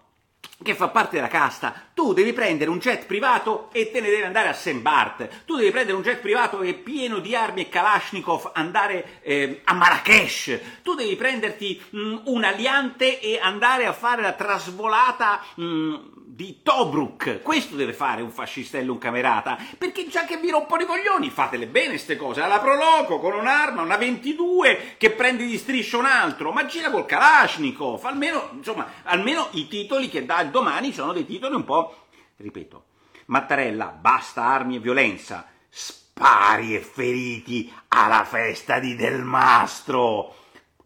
che 0.62 0.75
fa 0.75 0.88
parte 0.88 1.16
della 1.16 1.28
casta, 1.28 1.75
tu 1.94 2.12
devi 2.12 2.34
prendere 2.34 2.70
un 2.70 2.78
jet 2.78 3.06
privato 3.06 3.70
e 3.72 3.90
te 3.90 4.00
ne 4.00 4.10
devi 4.10 4.22
andare 4.22 4.49
a 4.49 4.52
St. 4.52 4.75
Bart, 4.75 5.44
tu 5.46 5.56
devi 5.56 5.70
prendere 5.70 5.96
un 5.96 6.02
jet 6.02 6.20
privato 6.20 6.58
che 6.58 6.68
è 6.68 6.75
pieno 6.75 7.18
di 7.18 7.34
armi 7.34 7.62
e 7.62 7.68
Kalashnikov, 7.70 8.50
andare 8.54 9.20
eh, 9.22 9.62
a 9.64 9.72
Marrakesh, 9.72 10.60
tu 10.82 10.94
devi 10.94 11.16
prenderti 11.16 11.80
mh, 11.90 11.99
mm, 11.99 12.16
un 12.26 12.44
aliante 12.44 13.20
e 13.20 13.38
andare 13.40 13.87
a 13.87 13.92
fare 13.92 14.20
la 14.20 14.32
trasvolata 14.32 15.42
mh, 15.54 15.64
mm, 15.64 15.94
di 16.40 16.61
Tobruk. 16.62 17.42
Questo 17.42 17.76
deve 17.76 17.92
fare 17.92 18.23
un 18.23 18.30
fascistello, 18.30 18.92
un 18.92 18.99
camerata, 18.99 19.59
perché 19.76 20.09
già 20.09 20.25
che 20.25 20.38
vi 20.38 20.49
rompono 20.49 20.80
i 20.80 20.87
coglioni, 20.87 21.28
fatele 21.28 21.66
bene 21.66 21.99
ste 21.99 22.16
cose, 22.16 22.40
alla 22.40 22.61
Proloco, 22.61 23.18
con 23.18 23.35
un'arma, 23.35 23.82
una 23.82 23.99
22, 23.99 24.94
che 24.97 25.11
prende 25.11 25.44
di 25.44 25.59
striscio 25.59 25.99
un 25.99 26.06
altro, 26.06 26.50
ma 26.50 26.64
gira 26.64 26.90
col 26.90 27.04
Kalashnikov, 27.04 28.02
almeno, 28.06 28.52
insomma, 28.54 28.87
almeno 29.02 29.49
i 29.50 29.68
titoli 29.68 30.09
che 30.09 30.25
dà 30.25 30.40
il 30.40 30.49
domani 30.49 30.94
sono 30.94 31.12
dei 31.12 31.26
titoli 31.26 31.54
un 31.54 31.64
po', 31.64 32.06
ripeto, 32.37 32.85
Mattarella, 33.26 33.88
basta 33.88 34.44
armi 34.44 34.76
e 34.76 34.80
violenza, 34.80 35.47
spari 35.68 36.75
e 36.75 36.80
feriti 36.80 37.70
alla 37.88 38.25
festa 38.25 38.78
di 38.78 38.97
Del 38.97 39.23
Mastro, 39.23 40.37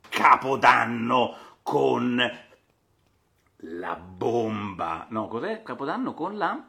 Capodanno 0.08 1.36
con 1.62 2.43
la 3.64 3.96
bomba. 3.96 5.06
No, 5.10 5.28
cos'è? 5.28 5.62
Capodanno 5.62 6.14
con 6.14 6.36
la 6.36 6.68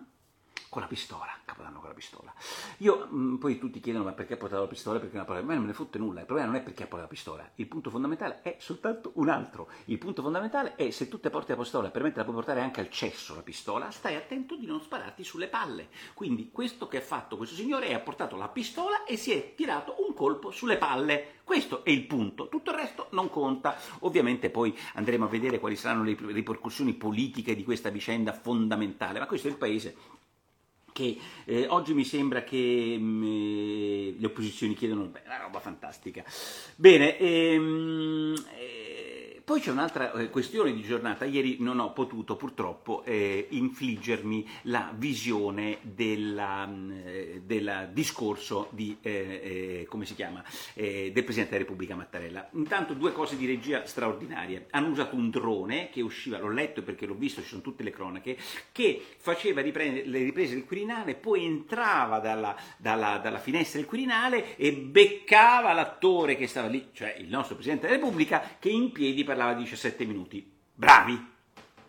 con 0.70 0.82
la 0.82 0.90
pistola, 0.90 1.32
Capodanno 1.56 1.80
con 1.80 1.88
la 1.88 1.96
pistola. 1.96 2.34
Io, 2.80 3.08
mh, 3.10 3.18
mm, 3.18 3.36
poi 3.38 3.58
tutti 3.58 3.80
chiedono 3.80 4.04
ma 4.04 4.12
perché 4.12 4.34
ha 4.34 4.38
portato 4.38 4.62
la 4.62 4.68
pistola, 4.68 5.00
perché 5.00 5.16
una 5.16 5.24
parola, 5.24 5.42
a 5.42 5.48
me 5.48 5.54
non 5.54 5.64
me 5.64 5.70
ne 5.70 5.74
fotte 5.74 5.98
nulla, 5.98 6.20
il 6.20 6.26
problema 6.26 6.52
non 6.52 6.60
è 6.60 6.64
perché 6.64 6.84
ha 6.84 6.88
portato 6.88 7.04
la 7.04 7.08
pistola, 7.08 7.50
il 7.56 7.68
punto 7.68 7.90
fondamentale 7.90 8.42
è 8.42 8.58
soltanto 8.60 9.12
un 9.16 9.30
altro, 9.30 9.70
il 9.86 9.98
punto 9.98 10.22
fondamentale 10.22 10.76
è 10.76 10.90
se 10.90 11.08
tu 11.08 11.18
te 11.18 11.30
porti 11.30 11.52
la 11.52 11.58
pistola, 11.58 11.92
per 11.92 12.04
me 12.04 12.12
te 12.12 12.18
la 12.18 12.24
puoi 12.24 12.36
portare 12.36 12.60
anche 12.60 12.82
al 12.82 12.90
cesso 12.90 13.36
la 13.36 13.42
pistola, 13.42 13.90
stai 13.90 14.16
attento 14.16 14.58
di 14.58 14.66
non 14.66 14.82
spararti 14.82 15.24
sulle 15.24 15.48
palle. 15.48 15.88
Quindi 16.14 16.52
questo 16.52 16.90
che 16.90 16.98
ha 16.98 17.02
fatto 17.02 17.38
questo 17.38 17.56
signore 17.56 17.88
è 17.88 17.94
ha 17.94 18.00
portato 18.00 18.36
la 18.36 18.50
pistola 18.50 19.06
e 19.06 19.16
si 19.16 19.32
è 19.32 19.56
tirato 19.56 19.96
un 20.06 20.14
colpo 20.14 20.52
sulle 20.52 20.78
palle. 20.78 21.36
Questo 21.46 21.86
è 21.86 21.92
il 21.92 22.06
punto, 22.06 22.50
tutto 22.50 22.72
il 22.72 22.78
resto 22.78 23.08
non 23.12 23.30
conta. 23.30 23.78
Ovviamente 24.00 24.50
poi 24.50 24.78
andremo 24.96 25.26
a 25.26 25.30
vedere 25.30 25.60
quali 25.60 25.78
saranno 25.78 26.04
le 26.04 26.18
ripercussioni 26.20 26.94
politiche 26.96 27.56
di 27.56 27.64
questa 27.64 27.90
vicenda 27.90 28.34
fondamentale, 28.34 29.20
ma 29.20 29.28
questo 29.28 29.48
è 29.48 29.52
il 29.52 29.58
paese 29.58 29.96
che 30.96 31.18
eh, 31.44 31.68
oggi 31.68 31.94
mi 31.94 32.06
sembra 32.06 32.46
che 32.46 32.96
mh, 32.98 33.04
mm, 33.04 33.24
eh, 33.24 34.16
le 34.18 34.26
opposizioni 34.26 34.76
chiedono 34.76 35.04
beh, 35.08 35.24
una 35.26 35.42
roba 35.42 35.60
fantastica. 35.60 36.24
Bene, 36.78 37.18
ehm, 37.18 38.34
eh, 38.58 38.85
poi 39.46 39.62
c'è 39.62 39.70
un'altra 39.70 40.12
eh, 40.14 40.32
questione 40.32 40.74
di 40.74 40.82
giornata. 40.82 41.24
Ieri 41.24 41.58
non 41.60 41.78
ho 41.78 41.94
potuto 41.94 42.36
purtroppo 42.36 43.04
eh, 43.06 43.46
infliggermi 43.52 44.50
la 44.64 44.92
visione 44.96 45.78
del 45.84 46.66
mm, 46.68 47.94
discorso 47.94 48.70
di, 48.72 48.98
eh, 49.02 49.86
eh, 49.88 50.06
chiama, 50.16 50.44
eh, 50.74 51.12
del 51.14 51.24
Presidente 51.24 51.52
della 51.52 51.64
Repubblica 51.64 51.94
Mattarella. 51.94 52.50
Intanto 52.54 52.96
due 52.96 53.12
cose 53.12 53.38
di 53.38 53.46
regia 53.46 53.86
straordinarie. 53.86 54.66
Hanno 54.72 54.88
usato 54.88 55.16
un 55.16 55.30
drone 55.30 55.90
che 55.92 56.02
usciva, 56.02 56.40
l'ho 56.40 56.50
letto 56.50 56.82
perché 56.82 57.06
l'ho 57.06 57.14
visto, 57.14 57.44
ci 57.44 57.50
sono 57.50 57.62
tutte 57.62 57.84
le 57.84 57.92
cronache, 57.92 58.38
che 58.72 59.00
faceva 59.20 59.62
riprendere, 59.62 60.08
le 60.08 60.24
riprese 60.24 60.56
del 60.56 60.66
Quirinale, 60.66 61.14
poi 61.14 61.46
entrava 61.46 62.18
dalla, 62.18 62.56
dalla, 62.78 63.20
dalla 63.22 63.40
finestra 63.40 63.78
del 63.78 63.88
Quirinale 63.88 64.58
e 64.58 64.74
beccava 64.74 65.72
l'attore 65.74 66.36
che 66.36 66.48
stava 66.48 66.68
lì, 66.68 66.90
cioè 66.94 67.16
il 67.20 67.28
nostro 67.28 67.54
Presidente 67.54 67.86
della 67.86 68.00
Repubblica, 68.00 68.56
che 68.58 68.70
in 68.70 68.92
piedi 68.92 69.24
parlava 69.24 69.34
di 69.54 69.64
17 69.64 70.06
minuti. 70.06 70.52
Bravi, 70.74 71.24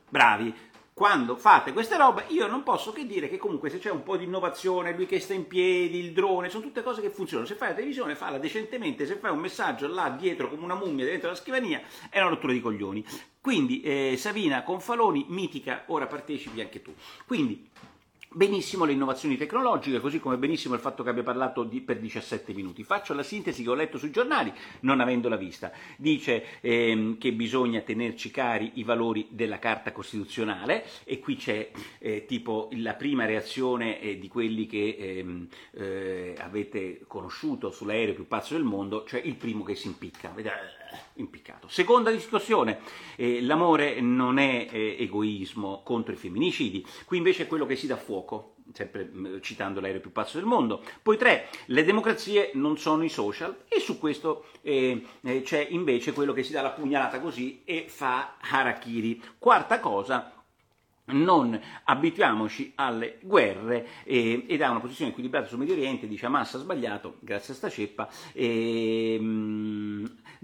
bravi. 0.09 0.55
Quando 0.93 1.37
fate 1.37 1.75
queste 1.75 1.99
robe, 1.99 2.25
io 2.29 2.47
non 2.47 2.63
posso 2.63 2.91
che 2.91 3.07
dire 3.07 3.29
che 3.29 3.37
comunque 3.37 3.69
se 3.69 3.79
c'è 3.79 3.91
un 3.91 4.03
po' 4.03 4.17
di 4.17 4.25
innovazione, 4.25 4.95
lui 4.95 5.05
che 5.05 5.21
sta 5.21 5.35
in 5.35 5.47
piedi, 5.47 5.99
il 5.99 6.13
drone, 6.13 6.49
sono 6.49 6.63
tutte 6.63 6.83
cose 6.83 7.03
che 7.03 7.11
funzionano. 7.11 7.47
Se 7.47 7.55
fai 7.55 7.69
la 7.69 7.75
televisione, 7.75 8.15
falla 8.15 8.39
decentemente, 8.39 9.05
se 9.05 9.17
fai 9.17 9.31
un 9.31 9.41
messaggio 9.41 9.89
là 9.89 10.09
dietro 10.09 10.49
come 10.49 10.65
una 10.65 10.75
mummia 10.75 11.05
dentro 11.05 11.29
la 11.29 11.35
scrivania, 11.35 11.83
è 12.09 12.19
una 12.19 12.31
rottura 12.31 12.55
di 12.55 12.63
coglioni. 12.63 13.05
Quindi 13.43 13.83
eh, 13.83 14.15
Savina 14.17 14.63
Confaloni, 14.63 15.27
mitica, 15.29 15.85
ora 15.89 16.07
partecipi 16.07 16.63
anche 16.63 16.81
tu. 16.81 16.95
Quindi 17.27 17.69
Benissimo 18.37 18.85
le 18.85 18.93
innovazioni 18.93 19.39
tecnologiche, 19.39 19.99
così 19.99 20.21
come 20.21 20.37
benissimo 20.37 20.75
il 20.75 20.81
fatto 20.81 21.03
che 21.03 21.09
abbia 21.09 21.23
parlato 21.23 21.65
di, 21.65 21.81
per 21.81 21.99
17 21.99 22.53
minuti. 22.53 22.85
Faccio 22.85 23.15
la 23.15 23.23
sintesi 23.23 23.63
che 23.63 23.71
ho 23.71 23.75
letto 23.75 23.97
sui 23.97 24.11
giornali, 24.11 24.53
non 24.81 25.01
avendola 25.01 25.37
vista. 25.37 25.73
Dice 25.97 26.61
ehm, 26.61 27.17
che 27.17 27.33
bisogna 27.33 27.81
tenerci 27.81 28.31
cari 28.31 28.73
i 28.75 28.85
valori 28.85 29.29
della 29.31 29.59
Carta 29.59 29.91
Costituzionale 29.91 30.85
e 31.05 31.19
qui 31.19 31.37
c'è 31.37 31.71
eh, 31.97 32.27
tipo 32.27 32.69
la 32.73 32.93
prima 32.93 33.25
reazione 33.25 34.03
eh, 34.03 34.19
di 34.19 34.29
quelli 34.29 34.67
che 34.67 34.97
ehm, 34.99 35.49
eh, 35.71 36.35
avete 36.37 37.05
conosciuto 37.07 37.71
sull'aereo 37.71 38.13
più 38.13 38.27
pazzo 38.27 38.53
del 38.53 38.65
mondo, 38.65 39.05
cioè 39.07 39.19
il 39.19 39.37
primo 39.37 39.65
che 39.65 39.75
si 39.75 39.87
impicca. 39.87 40.29
Vedete? 40.35 40.86
Impiccato. 41.15 41.69
Seconda 41.69 42.11
discussione, 42.11 42.79
eh, 43.17 43.43
l'amore 43.43 44.01
non 44.01 44.39
è 44.39 44.69
eh, 44.71 44.97
egoismo 44.99 45.83
contro 45.85 46.13
i 46.13 46.17
femminicidi, 46.17 46.85
qui 47.05 47.19
invece 47.19 47.45
è 47.45 47.47
quello 47.47 47.67
che 47.67 47.77
si 47.77 47.87
dà 47.87 47.97
fuoco, 47.97 48.57
sempre 48.73 49.11
mm, 49.13 49.39
citando 49.41 49.81
l'aereo 49.81 50.01
più 50.01 50.13
pazzo 50.13 50.39
del 50.39 50.47
mondo. 50.47 50.83
Poi 51.03 51.17
tre, 51.17 51.49
le 51.67 51.85
democrazie 51.85 52.51
non 52.55 52.79
sono 52.79 53.05
i 53.05 53.09
social 53.09 53.65
e 53.69 53.81
su 53.81 53.99
questo 53.99 54.47
eh, 54.63 55.05
eh 55.23 55.43
c'è 55.43 55.67
invece 55.71 56.13
quello 56.13 56.33
che 56.33 56.43
si 56.43 56.53
dà 56.53 56.63
la 56.63 56.71
pugnalata 56.71 57.21
così 57.21 57.63
e 57.65 57.87
fa 57.89 58.37
harakiri. 58.41 59.23
Quarta 59.39 59.81
cosa, 59.81 60.37
non 61.07 61.59
abituiamoci 61.85 62.73
alle 62.77 63.19
guerre 63.23 63.87
eh, 64.05 64.45
ed 64.49 64.63
ha 64.63 64.71
una 64.71 64.81
posizione 64.81 65.11
equilibrata 65.11 65.47
sul 65.47 65.59
Medio 65.59 65.75
Oriente, 65.75 66.09
dice 66.09 66.27
Hamas 66.27 66.55
ha 66.55 66.59
sbagliato, 66.59 67.17
grazie 67.21 67.53
a 67.53 67.57
sta 67.57 67.69
ceppa, 67.69 68.09
e, 68.33 69.17
mm, 69.21 69.86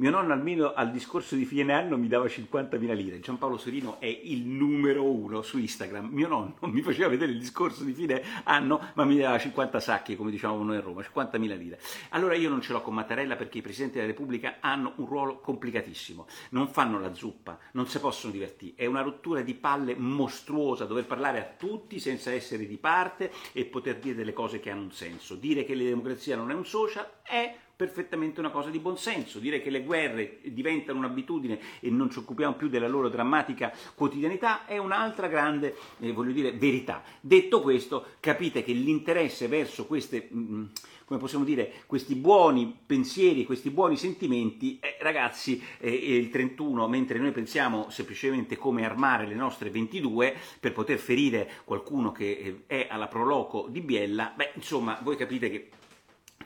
mio 0.03 0.11
nonno 0.11 0.33
almeno 0.33 0.73
al 0.75 0.91
discorso 0.91 1.37
di 1.37 1.45
fine 1.45 1.73
anno 1.73 1.97
mi 1.97 2.09
dava 2.09 2.25
50.000 2.25 2.93
lire. 2.93 3.21
Giampaolo 3.21 3.57
Serino 3.57 4.01
è 4.01 4.07
il 4.07 4.45
numero 4.45 5.09
uno 5.09 5.43
su 5.43 5.59
Instagram. 5.59 6.09
Mio 6.11 6.27
nonno 6.27 6.57
mi 6.63 6.83
faceva 6.83 7.07
vedere 7.07 7.31
il 7.31 7.39
discorso 7.39 7.85
di 7.85 7.93
fine 7.93 8.21
anno, 8.43 8.81
ma 8.95 9.05
mi 9.05 9.17
dava 9.17 9.39
50 9.39 9.79
sacchi, 9.79 10.17
come 10.17 10.33
diciamo 10.33 10.61
noi 10.65 10.79
a 10.79 10.81
Roma, 10.81 11.03
50.000 11.03 11.57
lire. 11.57 11.79
Allora 12.09 12.35
io 12.35 12.49
non 12.49 12.61
ce 12.61 12.73
l'ho 12.73 12.81
con 12.81 12.95
Mattarella 12.95 13.37
perché 13.37 13.59
i 13.59 13.63
Presidenti 13.63 13.99
della 13.99 14.09
Repubblica 14.09 14.57
hanno 14.59 14.95
un 14.97 15.07
ruolo 15.07 15.39
complicatissimo. 15.39 16.27
Non 16.51 16.67
fanno 16.67 16.99
la 16.99 17.15
zuppa, 17.15 17.57
non 17.75 17.87
si 17.87 18.01
possono 18.01 18.33
divertire. 18.33 18.75
È 18.75 18.87
una 18.87 19.03
rottura 19.03 19.43
di 19.43 19.55
palle 19.55 19.95
mostruosa 19.95 20.85
dover 20.85 21.07
parlare 21.07 21.39
a 21.39 21.49
tutti 21.57 22.01
senza 22.01 22.33
essere 22.33 22.67
di 22.67 22.77
parte 22.77 23.31
e 23.53 23.67
poter 23.67 24.01
dire 24.01 24.17
delle 24.17 24.33
cose 24.33 24.59
che 24.59 24.69
hanno 24.69 24.83
un 24.83 24.93
senso. 24.93 25.37
Dire 25.37 25.65
che 25.65 25.77
la 25.77 25.85
democrazia 25.85 26.35
non 26.35 26.51
è 26.51 26.55
un 26.55 26.67
social 26.67 27.09
è 27.23 27.55
perfettamente 27.83 28.39
una 28.39 28.51
cosa 28.51 28.71
di 28.71 28.79
buonsenso. 28.79 29.41
Dire 29.41 29.61
che 29.61 29.69
le 29.69 29.83
guerre 29.83 30.39
diventano 30.45 30.99
un'abitudine 30.99 31.59
e 31.81 31.91
non 31.91 32.11
ci 32.11 32.21
occupiamo 32.21 32.55
più 32.55 32.69
della 32.69 32.87
loro 32.87 33.09
drammatica 33.09 33.73
quotidianità 33.97 34.67
è 34.67 34.79
un'altra 34.79 35.27
grande, 35.27 35.75
eh, 35.99 36.15
dire, 36.33 36.53
verità. 36.53 37.03
Detto 37.21 37.61
questo, 37.61 38.07
capite 38.21 38.63
che 38.63 38.73
l'interesse 38.73 39.49
verso 39.49 39.87
queste... 39.87 40.29
Mh, 40.31 40.39
mm, 40.39 40.65
come 41.05 41.19
possiamo 41.19 41.45
dire, 41.45 41.71
questi 41.85 42.15
buoni 42.15 42.75
pensieri, 42.87 43.45
questi 43.45 43.69
buoni 43.69 43.99
sentimenti, 43.99 44.79
eh, 44.81 44.97
ragazzi, 45.01 45.63
eh, 45.79 45.91
il 45.91 46.31
31, 46.31 46.89
mentre 46.89 47.19
noi 47.19 47.33
pensiamo 47.33 47.91
semplicemente 47.91 48.57
come 48.57 48.87
armare 48.87 49.27
le 49.27 49.35
nostre 49.35 49.69
22 49.69 50.35
per 50.59 50.73
poter 50.73 50.97
ferire 50.97 51.51
qualcuno 51.65 52.13
che 52.13 52.31
eh, 52.31 52.63
è 52.67 52.87
alla 52.89 53.09
proloco 53.09 53.67
di 53.69 53.83
Biella, 53.83 54.33
beh, 54.35 54.53
insomma, 54.55 55.01
voi 55.03 55.17
capite 55.17 55.51
che 55.51 55.69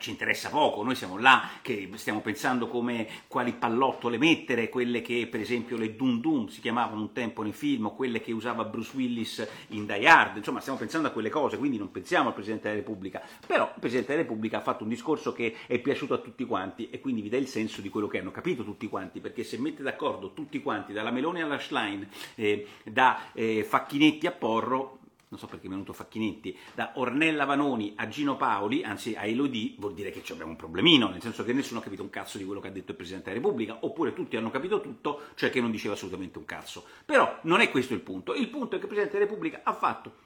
ci 0.07 0.11
interessa 0.11 0.49
poco, 0.49 0.83
noi 0.83 0.95
siamo 0.95 1.17
là 1.17 1.49
che 1.61 1.89
stiamo 1.95 2.21
pensando 2.21 2.67
come 2.67 3.07
quali 3.27 3.51
pallottole 3.51 4.17
mettere, 4.17 4.69
quelle 4.69 5.01
che 5.01 5.27
per 5.29 5.41
esempio 5.41 5.75
le 5.75 5.95
Dum 5.95 6.21
Dum 6.21 6.47
si 6.47 6.61
chiamavano 6.61 7.01
un 7.01 7.11
tempo 7.11 7.43
nei 7.43 7.51
film, 7.51 7.87
o 7.87 7.93
quelle 7.93 8.21
che 8.21 8.31
usava 8.31 8.63
Bruce 8.63 8.95
Willis 8.95 9.45
in 9.69 9.85
Die 9.85 10.07
Hard, 10.07 10.37
insomma 10.37 10.61
stiamo 10.61 10.79
pensando 10.79 11.09
a 11.09 11.11
quelle 11.11 11.29
cose, 11.29 11.57
quindi 11.57 11.77
non 11.77 11.91
pensiamo 11.91 12.29
al 12.29 12.33
Presidente 12.33 12.69
della 12.69 12.79
Repubblica, 12.79 13.21
però 13.45 13.65
il 13.65 13.79
Presidente 13.79 14.13
della 14.13 14.23
Repubblica 14.23 14.57
ha 14.57 14.61
fatto 14.61 14.83
un 14.83 14.89
discorso 14.89 15.33
che 15.33 15.55
è 15.67 15.77
piaciuto 15.79 16.13
a 16.13 16.19
tutti 16.19 16.45
quanti 16.45 16.89
e 16.89 17.01
quindi 17.01 17.21
vi 17.21 17.29
dà 17.29 17.37
il 17.37 17.47
senso 17.47 17.81
di 17.81 17.89
quello 17.89 18.07
che 18.07 18.19
hanno 18.19 18.31
capito 18.31 18.63
tutti 18.63 18.87
quanti, 18.87 19.19
perché 19.19 19.43
se 19.43 19.57
mette 19.57 19.83
d'accordo 19.83 20.31
tutti 20.31 20.61
quanti, 20.61 20.93
dalla 20.93 21.11
Melone 21.11 21.41
alla 21.41 21.59
Schlein, 21.59 22.07
eh, 22.35 22.65
da 22.85 23.31
eh, 23.33 23.65
Facchinetti 23.65 24.25
a 24.25 24.31
Porro, 24.31 24.99
non 25.29 25.39
so 25.39 25.47
perché 25.47 25.67
è 25.67 25.69
venuto 25.69 25.93
Facchinetti, 25.93 26.57
da 26.73 26.93
Ornella 26.95 27.45
Vanoni 27.45 27.93
a 27.97 28.07
Gino 28.07 28.37
Paoli, 28.37 28.83
anzi 28.83 29.15
a 29.15 29.25
Elodie, 29.25 29.75
vuol 29.77 29.93
dire 29.93 30.09
che 30.11 30.23
abbiamo 30.31 30.51
un 30.51 30.57
problemino, 30.57 31.09
nel 31.09 31.21
senso 31.21 31.43
che 31.43 31.53
nessuno 31.53 31.79
ha 31.79 31.83
capito 31.83 32.01
un 32.01 32.09
cazzo 32.09 32.37
di 32.37 32.45
quello 32.45 32.61
che 32.61 32.67
ha 32.67 32.71
detto 32.71 32.91
il 32.91 32.97
Presidente 32.97 33.29
della 33.29 33.41
Repubblica, 33.41 33.77
oppure 33.81 34.13
tutti 34.13 34.37
hanno 34.37 34.49
capito 34.49 34.79
tutto, 34.79 35.21
cioè 35.35 35.49
che 35.49 35.59
non 35.59 35.71
diceva 35.71 35.95
assolutamente 35.95 36.37
un 36.37 36.45
cazzo. 36.45 36.85
Però 37.05 37.39
non 37.43 37.59
è 37.59 37.69
questo 37.69 37.93
il 37.93 38.01
punto, 38.01 38.33
il 38.33 38.47
punto 38.49 38.75
è 38.75 38.79
che 38.79 38.85
il 38.85 38.91
Presidente 38.91 39.17
della 39.17 39.29
Repubblica 39.29 39.61
ha 39.63 39.73
fatto 39.73 40.25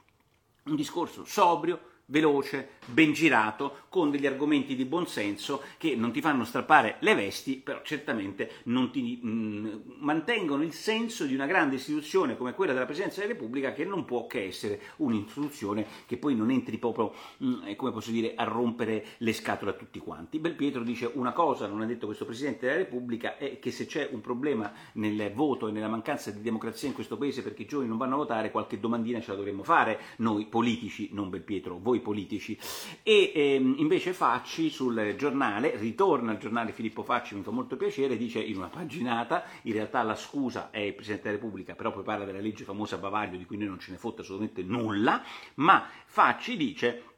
un 0.66 0.76
discorso 0.76 1.26
sobrio, 1.26 1.90
veloce, 2.12 2.80
ben 2.86 3.14
girato, 3.14 3.80
con 3.90 4.12
degli 4.12 4.28
argomenti 4.28 4.76
di 4.76 4.86
buonsenso 4.86 5.62
che 5.78 5.96
non 5.96 6.12
ti 6.12 6.22
fanno 6.22 6.44
strappare 6.44 6.98
le 7.00 7.16
vesti, 7.16 7.56
però 7.56 7.82
certamente 7.84 8.52
non 8.66 8.92
ti 8.92 9.20
mh, 9.22 9.30
mm, 9.30 9.68
mantengono 10.00 10.64
il 10.64 10.74
senso 10.74 11.26
di 11.26 11.34
una 11.34 11.46
grande 11.46 11.76
istituzione 11.76 12.38
come 12.38 12.54
quella 12.54 12.74
della 12.74 12.86
Presidenza 12.86 13.22
della 13.22 13.34
Repubblica 13.34 13.74
che 13.74 13.86
non 13.86 14.06
può 14.06 14.28
che 14.28 14.46
essere 14.46 14.80
un'istituzione 14.98 15.86
che 16.06 16.18
poi 16.18 16.36
non 16.36 16.52
entri 16.52 16.78
proprio, 16.78 17.14
mh, 17.38 17.48
mm, 17.48 17.76
come 17.76 17.92
posso 17.92 18.12
dire, 18.12 18.34
a 18.36 18.44
rompere 18.44 19.06
le 19.18 19.34
scatole 19.34 19.72
a 19.72 19.76
tutti 19.76 20.00
quanti. 20.00 20.40
Belpietro 20.40 20.84
dice 20.84 21.10
una 21.14 21.32
cosa, 21.32 21.68
non 21.68 21.82
ha 21.82 21.86
detto 21.86 22.06
questo 22.06 22.26
Presidente 22.26 22.66
della 22.66 22.78
Repubblica, 22.78 23.38
è 23.38 23.60
che 23.60 23.72
se 23.72 23.86
c'è 23.86 24.10
un 24.12 24.20
problema 24.20 24.72
nel 24.94 25.32
voto 25.34 25.68
e 25.68 25.72
nella 25.72 25.88
mancanza 25.88 26.32
di 26.32 26.42
democrazia 26.42 26.90
in 26.90 26.94
questo 26.94 27.18
Paese 27.18 27.42
perché 27.42 27.62
i 27.62 27.66
giovani 27.66 27.88
non 27.88 27.98
vanno 27.98 28.16
a 28.16 28.18
votare, 28.18 28.52
qualche 28.52 28.80
domandina 28.80 29.22
ce 29.22 29.32
la 29.32 29.38
dovremmo 29.38 29.64
fare 29.64 30.00
noi 30.18 30.46
politici, 30.46 31.10
non 31.14 31.30
Belpietro, 31.30 31.80
voi 31.82 32.01
politici. 32.02 32.58
E 33.04 33.32
ehm, 33.34 33.76
invece 33.78 34.14
Facci 34.14 34.70
sul 34.70 35.16
giornale, 35.18 35.76
ritorna 35.78 36.32
al 36.32 36.38
giornale 36.38 36.72
Filippo 36.72 37.04
Facci, 37.04 37.36
mi 37.36 37.44
fa 37.44 37.52
molto 37.52 37.78
piacere, 37.78 38.18
dice 38.18 38.40
in 38.40 38.58
una 38.58 38.68
paginata, 38.68 39.44
in 39.64 39.74
realtà 39.74 40.04
la 40.04 40.16
scusa 40.16 40.70
è 40.72 40.80
il 40.80 40.94
Presidente 40.94 41.30
della 41.30 41.40
Repubblica, 41.40 41.76
però 41.76 41.92
poi 41.92 42.04
parla 42.04 42.26
della 42.26 42.40
legge 42.40 42.64
famosa 42.64 42.98
Bavaglio 42.98 43.38
di 43.38 43.46
cui 43.46 43.58
noi 43.58 43.68
non 43.68 43.80
ce 43.80 43.92
ne 43.92 43.98
fotte 43.98 44.22
assolutamente 44.22 44.64
nulla, 44.64 45.24
ma 45.56 45.88
Facci 46.06 46.58
dice 46.58 47.11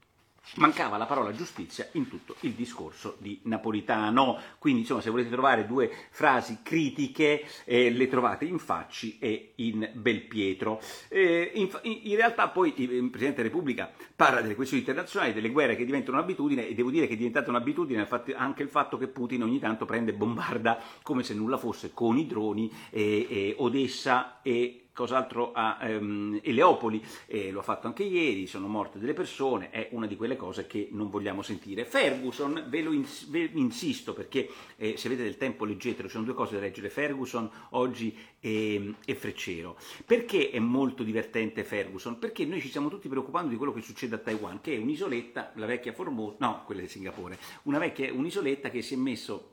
Mancava 0.55 0.97
la 0.97 1.05
parola 1.05 1.33
giustizia 1.33 1.87
in 1.93 2.07
tutto 2.07 2.35
il 2.41 2.51
discorso 2.51 3.15
di 3.17 3.39
Napolitano, 3.43 4.37
quindi 4.59 4.81
insomma 4.81 5.01
se 5.01 5.09
volete 5.09 5.29
trovare 5.29 5.65
due 5.65 5.89
frasi 6.11 6.59
critiche 6.61 7.43
eh, 7.63 7.89
le 7.89 8.07
trovate 8.07 8.45
in 8.45 8.59
Facci 8.59 9.17
e 9.19 9.53
in 9.55 9.89
Belpietro. 9.93 10.79
Eh, 11.07 11.51
in, 11.55 11.69
in, 11.81 12.15
realtà 12.15 12.49
poi 12.49 12.73
il 12.75 13.09
Presidente 13.09 13.41
della 13.41 13.47
Repubblica 13.47 13.91
parla 14.15 14.41
delle 14.41 14.53
questioni 14.53 14.83
internazionali, 14.83 15.33
delle 15.33 15.49
guerre 15.49 15.75
che 15.75 15.85
diventano 15.85 16.17
un'abitudine 16.17 16.67
e 16.67 16.75
devo 16.75 16.91
dire 16.91 17.07
che 17.07 17.13
è 17.13 17.17
diventata 17.17 17.49
un'abitudine 17.49 18.07
anche 18.35 18.61
il 18.61 18.69
fatto 18.69 18.97
che 18.97 19.07
Putin 19.07 19.43
ogni 19.43 19.59
tanto 19.59 19.85
prende 19.85 20.11
e 20.11 20.15
bombarda 20.15 20.79
come 21.01 21.23
se 21.23 21.33
nulla 21.33 21.57
fosse 21.57 21.93
con 21.93 22.17
i 22.17 22.27
droni 22.27 22.71
eh, 22.91 23.27
eh 23.27 23.55
Odessa 23.57 24.41
e 24.43 24.82
cos'altro 24.93 25.51
a 25.53 25.77
ehm, 25.81 26.39
Eleopoli, 26.43 27.03
eh, 27.25 27.51
lo 27.51 27.59
ha 27.59 27.63
fatto 27.63 27.87
anche 27.87 28.03
ieri, 28.03 28.47
sono 28.47 28.67
morte 28.67 28.99
delle 28.99 29.13
persone, 29.13 29.69
è 29.71 29.89
una 29.91 30.07
di 30.07 30.15
quelle 30.15 30.35
cose 30.35 30.67
che 30.67 30.89
non 30.91 31.09
vogliamo 31.09 31.41
sentire. 31.41 31.85
Ferguson, 31.85 32.65
ve 32.67 32.81
lo 32.81 32.93
ins- 32.93 33.29
ve 33.29 33.49
insisto 33.53 34.13
perché 34.13 34.49
eh, 34.77 34.95
se 34.97 35.07
avete 35.07 35.23
del 35.23 35.37
tempo 35.37 35.65
leggetelo, 35.65 36.07
sono 36.07 36.23
due 36.23 36.33
cose 36.33 36.55
da 36.55 36.61
leggere, 36.61 36.89
Ferguson 36.89 37.49
oggi 37.71 38.15
e, 38.39 38.93
e 39.03 39.15
Freccero. 39.15 39.77
Perché 40.05 40.51
è 40.51 40.59
molto 40.59 41.03
divertente 41.03 41.63
Ferguson? 41.63 42.19
Perché 42.19 42.45
noi 42.45 42.61
ci 42.61 42.69
stiamo 42.69 42.89
tutti 42.89 43.07
preoccupando 43.07 43.49
di 43.49 43.57
quello 43.57 43.73
che 43.73 43.81
succede 43.81 44.15
a 44.15 44.19
Taiwan, 44.19 44.61
che 44.61 44.75
è 44.75 44.77
un'isoletta, 44.77 45.53
la 45.55 45.65
vecchia 45.65 45.93
Formosa, 45.93 46.37
no, 46.39 46.63
quella 46.65 46.81
di 46.81 46.87
Singapore, 46.87 47.37
vecchia 47.63 48.13
un'isoletta 48.13 48.69
che 48.69 48.81
si 48.81 48.93
è 48.93 48.97
messo 48.97 49.52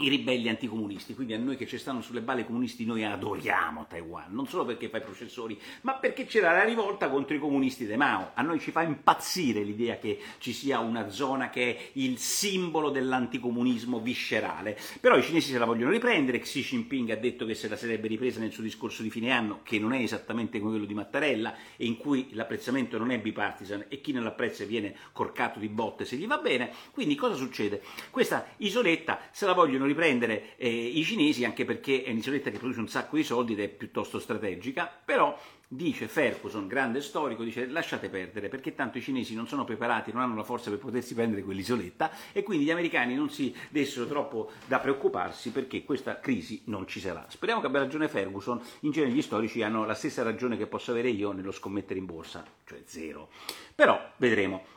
i 0.00 0.08
ribelli 0.08 0.48
anticomunisti, 0.48 1.14
quindi 1.14 1.34
a 1.34 1.38
noi 1.38 1.56
che 1.56 1.66
ci 1.66 1.76
stanno 1.76 2.02
sulle 2.02 2.20
balle 2.20 2.46
comunisti 2.46 2.84
noi 2.84 3.04
adoriamo 3.04 3.86
Taiwan, 3.88 4.32
non 4.32 4.46
solo 4.46 4.64
perché 4.64 4.88
fa 4.88 4.98
i 4.98 5.02
processori, 5.02 5.58
ma 5.80 5.94
perché 5.94 6.24
c'era 6.24 6.52
la 6.52 6.62
rivolta 6.62 7.08
contro 7.08 7.34
i 7.34 7.40
comunisti 7.40 7.84
di 7.84 7.96
Mao, 7.96 8.30
a 8.34 8.42
noi 8.42 8.60
ci 8.60 8.70
fa 8.70 8.82
impazzire 8.82 9.62
l'idea 9.62 9.96
che 9.98 10.20
ci 10.38 10.52
sia 10.52 10.78
una 10.78 11.10
zona 11.10 11.50
che 11.50 11.74
è 11.74 11.90
il 11.94 12.18
simbolo 12.18 12.90
dell'anticomunismo 12.90 13.98
viscerale, 13.98 14.78
però 15.00 15.16
i 15.16 15.22
cinesi 15.22 15.50
se 15.50 15.58
la 15.58 15.64
vogliono 15.64 15.90
riprendere, 15.90 16.38
Xi 16.38 16.60
Jinping 16.60 17.10
ha 17.10 17.16
detto 17.16 17.44
che 17.44 17.54
se 17.54 17.68
la 17.68 17.76
sarebbe 17.76 18.06
ripresa 18.06 18.38
nel 18.38 18.52
suo 18.52 18.62
discorso 18.62 19.02
di 19.02 19.10
fine 19.10 19.32
anno, 19.32 19.60
che 19.64 19.80
non 19.80 19.92
è 19.92 20.00
esattamente 20.00 20.60
come 20.60 20.70
quello 20.70 20.86
di 20.86 20.94
Mattarella, 20.94 21.54
e 21.76 21.86
in 21.86 21.96
cui 21.96 22.28
l'apprezzamento 22.32 22.98
non 22.98 23.10
è 23.10 23.18
bipartisan 23.18 23.86
e 23.88 24.00
chi 24.00 24.12
non 24.12 24.22
l'apprezza 24.22 24.64
viene 24.64 24.94
corcato 25.12 25.58
di 25.58 25.68
botte 25.68 26.04
se 26.04 26.14
gli 26.14 26.26
va 26.26 26.38
bene, 26.38 26.70
quindi 26.92 27.16
cosa 27.16 27.34
succede? 27.34 27.82
Questa 28.10 28.46
isoletta 28.58 29.18
se 29.32 29.44
la 29.44 29.54
vogliono 29.54 29.86
riprendere 29.88 30.56
eh, 30.56 30.68
i 30.68 31.02
cinesi 31.02 31.44
anche 31.44 31.64
perché 31.64 32.04
è 32.04 32.10
un'isoletta 32.10 32.50
che 32.50 32.58
produce 32.58 32.80
un 32.80 32.88
sacco 32.88 33.16
di 33.16 33.24
soldi 33.24 33.54
ed 33.54 33.60
è 33.60 33.68
piuttosto 33.68 34.18
strategica, 34.18 34.90
però 35.04 35.36
dice 35.70 36.08
Ferguson, 36.08 36.66
grande 36.66 37.02
storico, 37.02 37.42
dice 37.42 37.66
lasciate 37.66 38.08
perdere 38.08 38.48
perché 38.48 38.74
tanto 38.74 38.98
i 38.98 39.02
cinesi 39.02 39.34
non 39.34 39.46
sono 39.46 39.64
preparati, 39.64 40.12
non 40.12 40.22
hanno 40.22 40.34
la 40.34 40.42
forza 40.42 40.70
per 40.70 40.78
potersi 40.78 41.14
prendere 41.14 41.42
quell'isoletta 41.42 42.10
e 42.32 42.42
quindi 42.42 42.64
gli 42.64 42.70
americani 42.70 43.14
non 43.14 43.28
si 43.28 43.54
dessero 43.68 44.06
troppo 44.06 44.50
da 44.66 44.78
preoccuparsi 44.78 45.50
perché 45.50 45.84
questa 45.84 46.20
crisi 46.20 46.62
non 46.66 46.86
ci 46.86 47.00
sarà. 47.00 47.26
Speriamo 47.28 47.60
che 47.60 47.66
abbia 47.66 47.80
ragione 47.80 48.08
Ferguson, 48.08 48.60
in 48.80 48.92
genere 48.92 49.12
gli 49.12 49.22
storici 49.22 49.62
hanno 49.62 49.84
la 49.84 49.94
stessa 49.94 50.22
ragione 50.22 50.56
che 50.56 50.66
posso 50.66 50.90
avere 50.90 51.10
io 51.10 51.32
nello 51.32 51.52
scommettere 51.52 51.98
in 51.98 52.06
borsa, 52.06 52.44
cioè 52.64 52.80
zero. 52.84 53.28
Però 53.74 54.12
vedremo. 54.16 54.76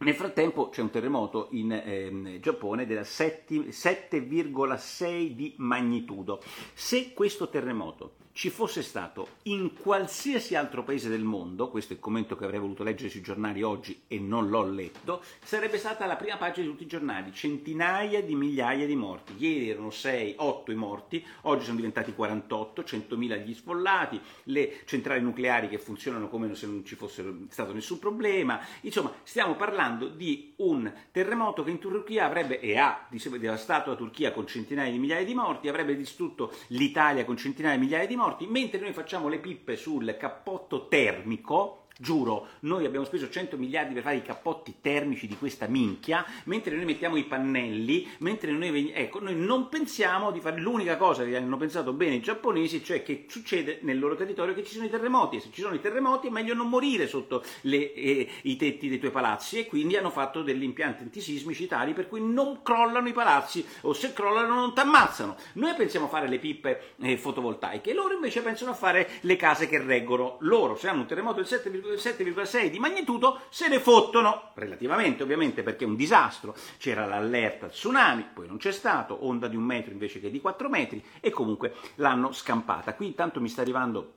Nel 0.00 0.14
frattempo 0.14 0.68
c'è 0.68 0.80
un 0.80 0.90
terremoto 0.90 1.48
in 1.50 1.72
eh, 1.72 2.38
Giappone 2.40 2.86
della 2.86 3.00
7,6 3.00 5.30
di 5.30 5.56
magnitudo. 5.58 6.40
Se 6.72 7.12
questo 7.12 7.48
terremoto 7.48 8.12
ci 8.38 8.50
fosse 8.50 8.84
stato 8.84 9.30
in 9.48 9.72
qualsiasi 9.74 10.54
altro 10.54 10.84
paese 10.84 11.08
del 11.08 11.24
mondo, 11.24 11.70
questo 11.70 11.92
è 11.92 11.96
il 11.96 12.00
commento 12.00 12.36
che 12.36 12.44
avrei 12.44 12.60
voluto 12.60 12.84
leggere 12.84 13.10
sui 13.10 13.20
giornali 13.20 13.64
oggi 13.64 14.02
e 14.06 14.20
non 14.20 14.48
l'ho 14.48 14.62
letto, 14.62 15.24
sarebbe 15.42 15.76
stata 15.76 16.06
la 16.06 16.14
prima 16.14 16.36
pagina 16.36 16.64
di 16.64 16.70
tutti 16.70 16.84
i 16.84 16.86
giornali, 16.86 17.32
centinaia 17.32 18.22
di 18.22 18.36
migliaia 18.36 18.86
di 18.86 18.94
morti. 18.94 19.34
Ieri 19.38 19.70
erano 19.70 19.90
6, 19.90 20.36
8 20.36 20.70
i 20.70 20.74
morti, 20.76 21.26
oggi 21.42 21.64
sono 21.64 21.74
diventati 21.74 22.14
48, 22.14 22.82
100.000 22.82 23.44
gli 23.44 23.54
sfollati, 23.54 24.20
le 24.44 24.82
centrali 24.84 25.20
nucleari 25.20 25.68
che 25.68 25.80
funzionano 25.80 26.28
come 26.28 26.54
se 26.54 26.66
non 26.66 26.84
ci 26.84 26.94
fosse 26.94 27.24
stato 27.48 27.72
nessun 27.72 27.98
problema. 27.98 28.60
Insomma, 28.82 29.12
stiamo 29.24 29.56
parlando 29.56 30.06
di 30.06 30.52
un 30.58 30.88
terremoto 31.10 31.64
che 31.64 31.70
in 31.70 31.80
Turchia 31.80 32.26
avrebbe 32.26 32.60
e 32.60 32.78
ha 32.78 33.04
devastato 33.10 33.90
la 33.90 33.96
Turchia 33.96 34.30
con 34.30 34.46
centinaia 34.46 34.92
di 34.92 34.98
migliaia 34.98 35.24
di 35.24 35.34
morti, 35.34 35.66
avrebbe 35.66 35.96
distrutto 35.96 36.52
l'Italia 36.68 37.24
con 37.24 37.36
centinaia 37.36 37.74
di 37.74 37.82
migliaia 37.82 38.06
di 38.06 38.14
morti 38.14 38.26
morti, 38.28 38.46
mentre 38.46 38.78
noi 38.78 38.92
facciamo 38.92 39.28
le 39.28 39.38
pippe 39.38 39.76
sul 39.76 40.16
cappotto 40.18 40.86
termico, 40.88 41.86
Giuro, 42.00 42.46
noi 42.60 42.86
abbiamo 42.86 43.04
speso 43.04 43.28
100 43.28 43.56
miliardi 43.56 43.92
per 43.92 44.04
fare 44.04 44.14
i 44.14 44.22
cappotti 44.22 44.76
termici 44.80 45.26
di 45.26 45.36
questa 45.36 45.66
minchia, 45.66 46.24
mentre 46.44 46.76
noi 46.76 46.84
mettiamo 46.84 47.16
i 47.16 47.24
pannelli, 47.24 48.06
mentre 48.18 48.52
noi, 48.52 48.92
ecco, 48.92 49.18
noi 49.18 49.34
non 49.34 49.68
pensiamo 49.68 50.30
di 50.30 50.38
fare 50.38 50.60
l'unica 50.60 50.96
cosa 50.96 51.24
che 51.24 51.36
hanno 51.36 51.56
pensato 51.56 51.92
bene 51.92 52.14
i 52.14 52.20
giapponesi, 52.20 52.84
cioè 52.84 53.02
che 53.02 53.24
succede 53.28 53.80
nel 53.82 53.98
loro 53.98 54.14
territorio 54.14 54.54
che 54.54 54.62
ci 54.62 54.74
sono 54.74 54.86
i 54.86 54.90
terremoti, 54.90 55.38
e 55.38 55.40
se 55.40 55.48
ci 55.50 55.60
sono 55.60 55.74
i 55.74 55.80
terremoti 55.80 56.28
è 56.28 56.30
meglio 56.30 56.54
non 56.54 56.68
morire 56.68 57.08
sotto 57.08 57.42
le, 57.62 57.92
eh, 57.92 58.28
i 58.42 58.54
tetti 58.54 58.88
dei 58.88 59.00
tuoi 59.00 59.10
palazzi 59.10 59.58
e 59.58 59.66
quindi 59.66 59.96
hanno 59.96 60.10
fatto 60.10 60.42
degli 60.42 60.62
impianti 60.62 61.02
antisismici 61.02 61.66
tali 61.66 61.94
per 61.94 62.06
cui 62.06 62.20
non 62.20 62.62
crollano 62.62 63.08
i 63.08 63.12
palazzi 63.12 63.66
o 63.80 63.92
se 63.92 64.12
crollano 64.12 64.54
non 64.54 64.72
ti 64.72 64.78
ammazzano. 64.78 65.34
Noi 65.54 65.74
pensiamo 65.74 66.06
a 66.06 66.10
fare 66.10 66.28
le 66.28 66.38
pippe 66.38 66.92
eh, 67.00 67.18
fotovoltaiche, 67.18 67.92
loro 67.92 68.14
invece 68.14 68.40
pensano 68.40 68.70
a 68.70 68.74
fare 68.74 69.10
le 69.22 69.34
case 69.34 69.66
che 69.66 69.82
reggono. 69.82 70.36
Loro, 70.42 70.76
se 70.76 70.86
hanno 70.86 71.00
un 71.00 71.06
terremoto 71.08 71.38
del 71.38 71.46
7, 71.48 71.86
7,6 71.96 72.68
di 72.68 72.78
magnitudo, 72.78 73.40
se 73.48 73.68
ne 73.68 73.78
fottono, 73.78 74.52
relativamente 74.54 75.22
ovviamente 75.22 75.62
perché 75.62 75.84
è 75.84 75.88
un 75.88 75.96
disastro, 75.96 76.54
c'era 76.78 77.06
l'allerta 77.06 77.68
tsunami, 77.68 78.26
poi 78.34 78.46
non 78.46 78.58
c'è 78.58 78.72
stato, 78.72 79.26
onda 79.26 79.48
di 79.48 79.56
un 79.56 79.64
metro 79.64 79.92
invece 79.92 80.20
che 80.20 80.30
di 80.30 80.40
4 80.40 80.68
metri 80.68 81.04
e 81.20 81.30
comunque 81.30 81.74
l'hanno 81.96 82.32
scampata. 82.32 82.94
Qui 82.94 83.06
intanto 83.06 83.40
mi 83.40 83.48
sta 83.48 83.62
arrivando 83.62 84.14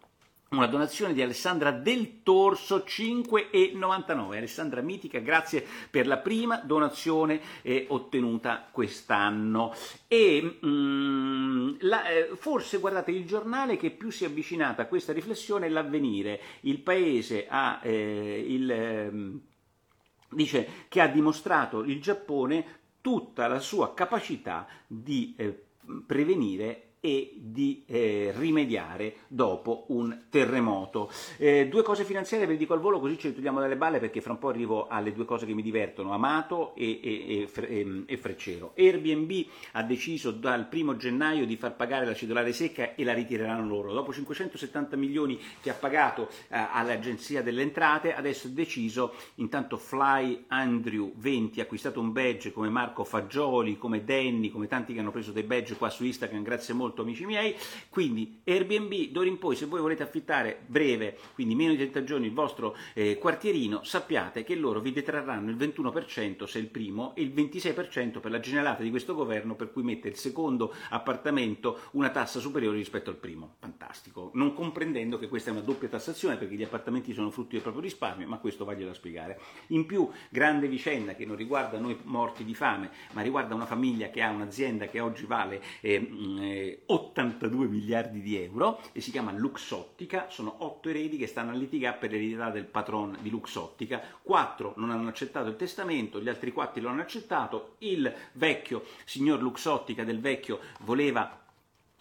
una 0.51 0.67
donazione 0.67 1.13
di 1.13 1.21
Alessandra 1.21 1.71
Del 1.71 2.23
Torso 2.23 2.83
5,99. 2.85 4.35
Alessandra 4.35 4.81
Mitica, 4.81 5.19
grazie 5.19 5.65
per 5.89 6.07
la 6.07 6.17
prima 6.17 6.57
donazione 6.57 7.39
eh, 7.61 7.85
ottenuta 7.87 8.67
quest'anno. 8.69 9.73
E 10.09 10.59
mm, 10.65 11.75
la, 11.79 12.05
eh, 12.09 12.29
forse 12.35 12.79
guardate 12.79 13.11
il 13.11 13.25
giornale 13.25 13.77
che 13.77 13.91
più 13.91 14.09
si 14.09 14.25
è 14.25 14.27
avvicinato 14.27 14.81
a 14.81 14.85
questa 14.85 15.13
riflessione 15.13 15.67
è 15.67 15.69
l'avvenire. 15.69 16.41
Il 16.61 16.79
paese 16.79 17.47
ha 17.47 17.79
eh, 17.81 18.45
il, 18.45 18.69
ehm, 18.69 19.41
dice 20.31 20.67
che 20.89 20.99
ha 20.99 21.07
dimostrato 21.07 21.81
il 21.81 22.01
Giappone 22.01 22.79
tutta 22.99 23.47
la 23.47 23.59
sua 23.59 23.93
capacità 23.93 24.67
di 24.85 25.33
eh, 25.37 25.63
prevenire 26.05 26.90
e 27.03 27.33
di 27.35 27.83
eh, 27.87 28.31
rimediare 28.37 29.15
dopo 29.27 29.85
un 29.87 30.25
terremoto. 30.29 31.11
Eh, 31.37 31.67
due 31.67 31.81
cose 31.81 32.03
finanziarie 32.03 32.45
ve 32.45 32.53
le 32.53 32.59
dico 32.59 32.73
al 32.73 32.79
volo 32.79 32.99
così 32.99 33.17
ce 33.17 33.29
le 33.29 33.33
togliamo 33.33 33.59
dalle 33.59 33.75
balle 33.75 33.99
perché 33.99 34.21
fra 34.21 34.33
un 34.33 34.37
po' 34.37 34.49
arrivo 34.49 34.87
alle 34.87 35.11
due 35.11 35.25
cose 35.25 35.47
che 35.47 35.53
mi 35.55 35.63
divertono, 35.63 36.13
Amato 36.13 36.75
e, 36.75 36.99
e, 37.01 37.49
e, 37.57 37.79
ehm, 37.79 38.03
e 38.05 38.17
Freccero. 38.17 38.73
Airbnb 38.77 39.45
ha 39.71 39.81
deciso 39.81 40.29
dal 40.29 40.67
primo 40.67 40.95
gennaio 40.95 41.47
di 41.47 41.57
far 41.57 41.75
pagare 41.75 42.05
la 42.05 42.13
cedolare 42.13 42.53
secca 42.53 42.93
e 42.93 43.03
la 43.03 43.13
ritireranno 43.13 43.67
loro. 43.67 43.93
Dopo 43.93 44.13
570 44.13 44.95
milioni 44.95 45.39
che 45.59 45.71
ha 45.71 45.73
pagato 45.73 46.29
eh, 46.49 46.67
all'Agenzia 46.71 47.41
delle 47.41 47.63
Entrate, 47.63 48.13
adesso 48.13 48.45
è 48.45 48.51
deciso, 48.51 49.15
intanto 49.35 49.77
Fly 49.77 50.45
Andrew 50.49 51.13
20 51.15 51.59
ha 51.59 51.63
acquistato 51.63 51.99
un 51.99 52.11
badge 52.11 52.51
come 52.51 52.69
Marco 52.69 53.03
Fagioli, 53.03 53.79
come 53.79 54.03
Danny, 54.03 54.51
come 54.51 54.67
tanti 54.67 54.93
che 54.93 54.99
hanno 54.99 55.09
preso 55.09 55.31
dei 55.31 55.41
badge 55.41 55.75
qua 55.77 55.89
su 55.89 56.05
Instagram, 56.05 56.43
grazie 56.43 56.75
molto 56.75 56.89
molto 56.91 57.01
amici 57.01 57.25
miei, 57.25 57.55
quindi 57.89 58.41
Airbnb, 58.43 59.11
d'ora 59.11 59.27
in 59.27 59.37
poi 59.37 59.55
se 59.55 59.65
voi 59.65 59.79
volete 59.79 60.03
affittare 60.03 60.59
breve, 60.65 61.17
quindi 61.33 61.55
meno 61.55 61.71
di 61.71 61.77
30 61.77 62.03
giorni 62.03 62.25
il 62.27 62.33
vostro 62.33 62.75
eh, 62.93 63.17
quartierino, 63.17 63.83
sappiate 63.83 64.43
che 64.43 64.55
loro 64.55 64.81
vi 64.81 64.91
detrarranno 64.91 65.49
il 65.49 65.55
21% 65.55 66.43
se 66.43 66.59
il 66.59 66.67
primo 66.67 67.15
e 67.15 67.21
il 67.21 67.31
26% 67.33 68.19
per 68.19 68.31
la 68.31 68.39
generata 68.39 68.83
di 68.83 68.89
questo 68.89 69.15
governo 69.15 69.55
per 69.55 69.71
cui 69.71 69.83
mette 69.83 70.09
il 70.09 70.15
secondo 70.15 70.73
appartamento 70.89 71.79
una 71.91 72.09
tassa 72.09 72.39
superiore 72.39 72.77
rispetto 72.77 73.09
al 73.09 73.15
primo. 73.15 73.55
Fantastico, 73.59 74.31
non 74.33 74.53
comprendendo 74.53 75.17
che 75.17 75.29
questa 75.29 75.49
è 75.49 75.53
una 75.53 75.61
doppia 75.61 75.87
tassazione 75.87 76.35
perché 76.35 76.55
gli 76.55 76.63
appartamenti 76.63 77.13
sono 77.13 77.31
frutti 77.31 77.53
del 77.53 77.61
proprio 77.61 77.83
risparmio, 77.83 78.27
ma 78.27 78.37
questo 78.37 78.65
vaglielo 78.65 78.91
a 78.91 78.95
spiegare. 78.95 79.39
In 79.67 79.85
più, 79.85 80.09
grande 80.29 80.67
vicenda 80.67 81.15
che 81.15 81.25
non 81.25 81.37
riguarda 81.37 81.79
noi 81.79 81.97
morti 82.03 82.43
di 82.43 82.53
fame, 82.53 82.89
ma 83.13 83.21
riguarda 83.21 83.55
una 83.55 83.65
famiglia 83.65 84.09
che 84.09 84.21
ha 84.21 84.29
un'azienda 84.29 84.87
che 84.87 84.99
oggi 84.99 85.25
vale 85.25 85.61
eh, 85.79 86.80
82 86.85 87.67
miliardi 87.67 88.21
di 88.21 88.37
euro 88.37 88.81
e 88.91 89.01
si 89.01 89.11
chiama 89.11 89.31
Luxottica, 89.31 90.27
sono 90.29 90.55
otto 90.59 90.89
eredi 90.89 91.17
che 91.17 91.27
stanno 91.27 91.51
a 91.51 91.55
litigare 91.55 91.97
per 91.97 92.11
l'eredità 92.11 92.49
del 92.49 92.65
patron 92.65 93.17
di 93.21 93.29
Luxottica, 93.29 94.01
quattro 94.21 94.73
non 94.77 94.91
hanno 94.91 95.09
accettato 95.09 95.49
il 95.49 95.55
testamento, 95.55 96.19
gli 96.19 96.29
altri 96.29 96.51
quattro 96.51 96.81
lo 96.81 96.89
hanno 96.89 97.01
accettato, 97.01 97.75
il 97.79 98.13
vecchio 98.33 98.83
signor 99.05 99.41
Luxottica 99.41 100.03
del 100.03 100.19
vecchio 100.19 100.59
voleva 100.81 101.39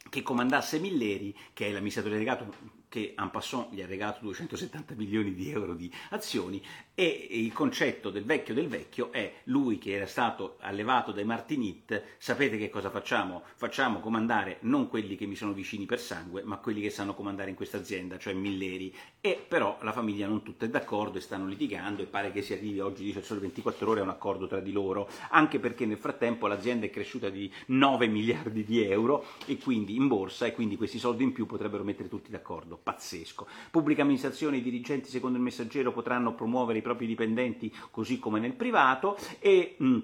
che 0.09 0.23
comandasse 0.23 0.79
Milleri, 0.79 1.35
che 1.53 1.69
è 1.69 1.71
l'amministratore 1.71 2.15
delegato 2.15 2.79
che 2.91 3.15
en 3.17 3.31
passant 3.31 3.73
gli 3.73 3.81
ha 3.81 3.87
regalato 3.87 4.19
270 4.23 4.95
milioni 4.97 5.33
di 5.33 5.49
euro 5.51 5.75
di 5.75 5.91
azioni 6.11 6.61
e 6.93 7.29
il 7.31 7.53
concetto 7.53 8.11
del 8.11 8.25
vecchio 8.25 8.53
del 8.53 8.69
vecchio 8.69 9.11
è 9.13 9.33
lui 9.45 9.79
che 9.79 9.93
era 9.93 10.07
stato 10.07 10.57
allevato 10.61 11.13
dai 11.13 11.25
Martinit, 11.25 12.03
sapete 12.19 12.59
che 12.59 12.69
cosa 12.69 12.91
facciamo? 12.91 13.43
Facciamo 13.55 14.01
comandare 14.01 14.59
non 14.63 14.89
quelli 14.89 15.17
che 15.17 15.25
mi 15.25 15.37
sono 15.37 15.53
vicini 15.53 15.87
per 15.87 16.01
sangue, 16.01 16.43
ma 16.43 16.59
quelli 16.59 16.83
che 16.83 16.91
sanno 16.91 17.15
comandare 17.15 17.49
in 17.49 17.57
questa 17.57 17.79
azienda, 17.79 18.19
cioè 18.19 18.35
Milleri. 18.35 18.95
E 19.21 19.43
però 19.49 19.79
la 19.83 19.93
famiglia 19.93 20.27
non 20.27 20.43
tutta 20.43 20.67
è 20.67 20.69
d'accordo 20.69 21.19
e 21.19 21.21
stanno 21.23 21.47
litigando 21.47 22.03
e 22.03 22.07
pare 22.07 22.33
che 22.33 22.43
si 22.43 22.53
arrivi 22.53 22.81
oggi, 22.81 23.05
dice 23.05 23.23
solo 23.23 23.41
24 23.41 23.89
ore, 23.89 24.01
a 24.01 24.03
un 24.03 24.09
accordo 24.11 24.47
tra 24.47 24.61
di 24.61 24.73
loro, 24.73 25.09
anche 25.31 25.61
perché 25.61 25.87
nel 25.87 25.97
frattempo 25.97 26.49
l'azienda 26.49 26.87
è 26.87 26.91
cresciuta 26.91 27.31
di 27.31 27.51
9 27.67 28.09
miliardi 28.09 28.65
di 28.65 28.83
euro 28.83 29.25
e 29.47 29.57
quindi 29.59 29.95
in 29.95 30.09
borsa 30.09 30.45
e 30.45 30.53
quindi 30.53 30.77
questi 30.77 30.99
soldi 30.99 31.23
in 31.23 31.33
più 31.33 31.47
potrebbero 31.47 31.85
mettere 31.85 32.09
tutti 32.09 32.31
d'accordo. 32.31 32.80
Pazzesco. 32.83 33.47
Pubblica 33.71 34.03
amministrazione, 34.03 34.59
i 34.59 34.63
dirigenti 34.63 35.09
secondo 35.09 35.37
il 35.37 35.45
messaggero 35.45 35.93
potranno 35.93 36.35
promuovere 36.35 36.79
i 36.79 36.83
propri 36.83 37.07
dipendenti 37.07 37.75
così 37.91 38.19
come 38.19 38.41
nel 38.41 38.55
privato 38.55 39.17
e... 39.39 39.77
Mh, 39.79 39.99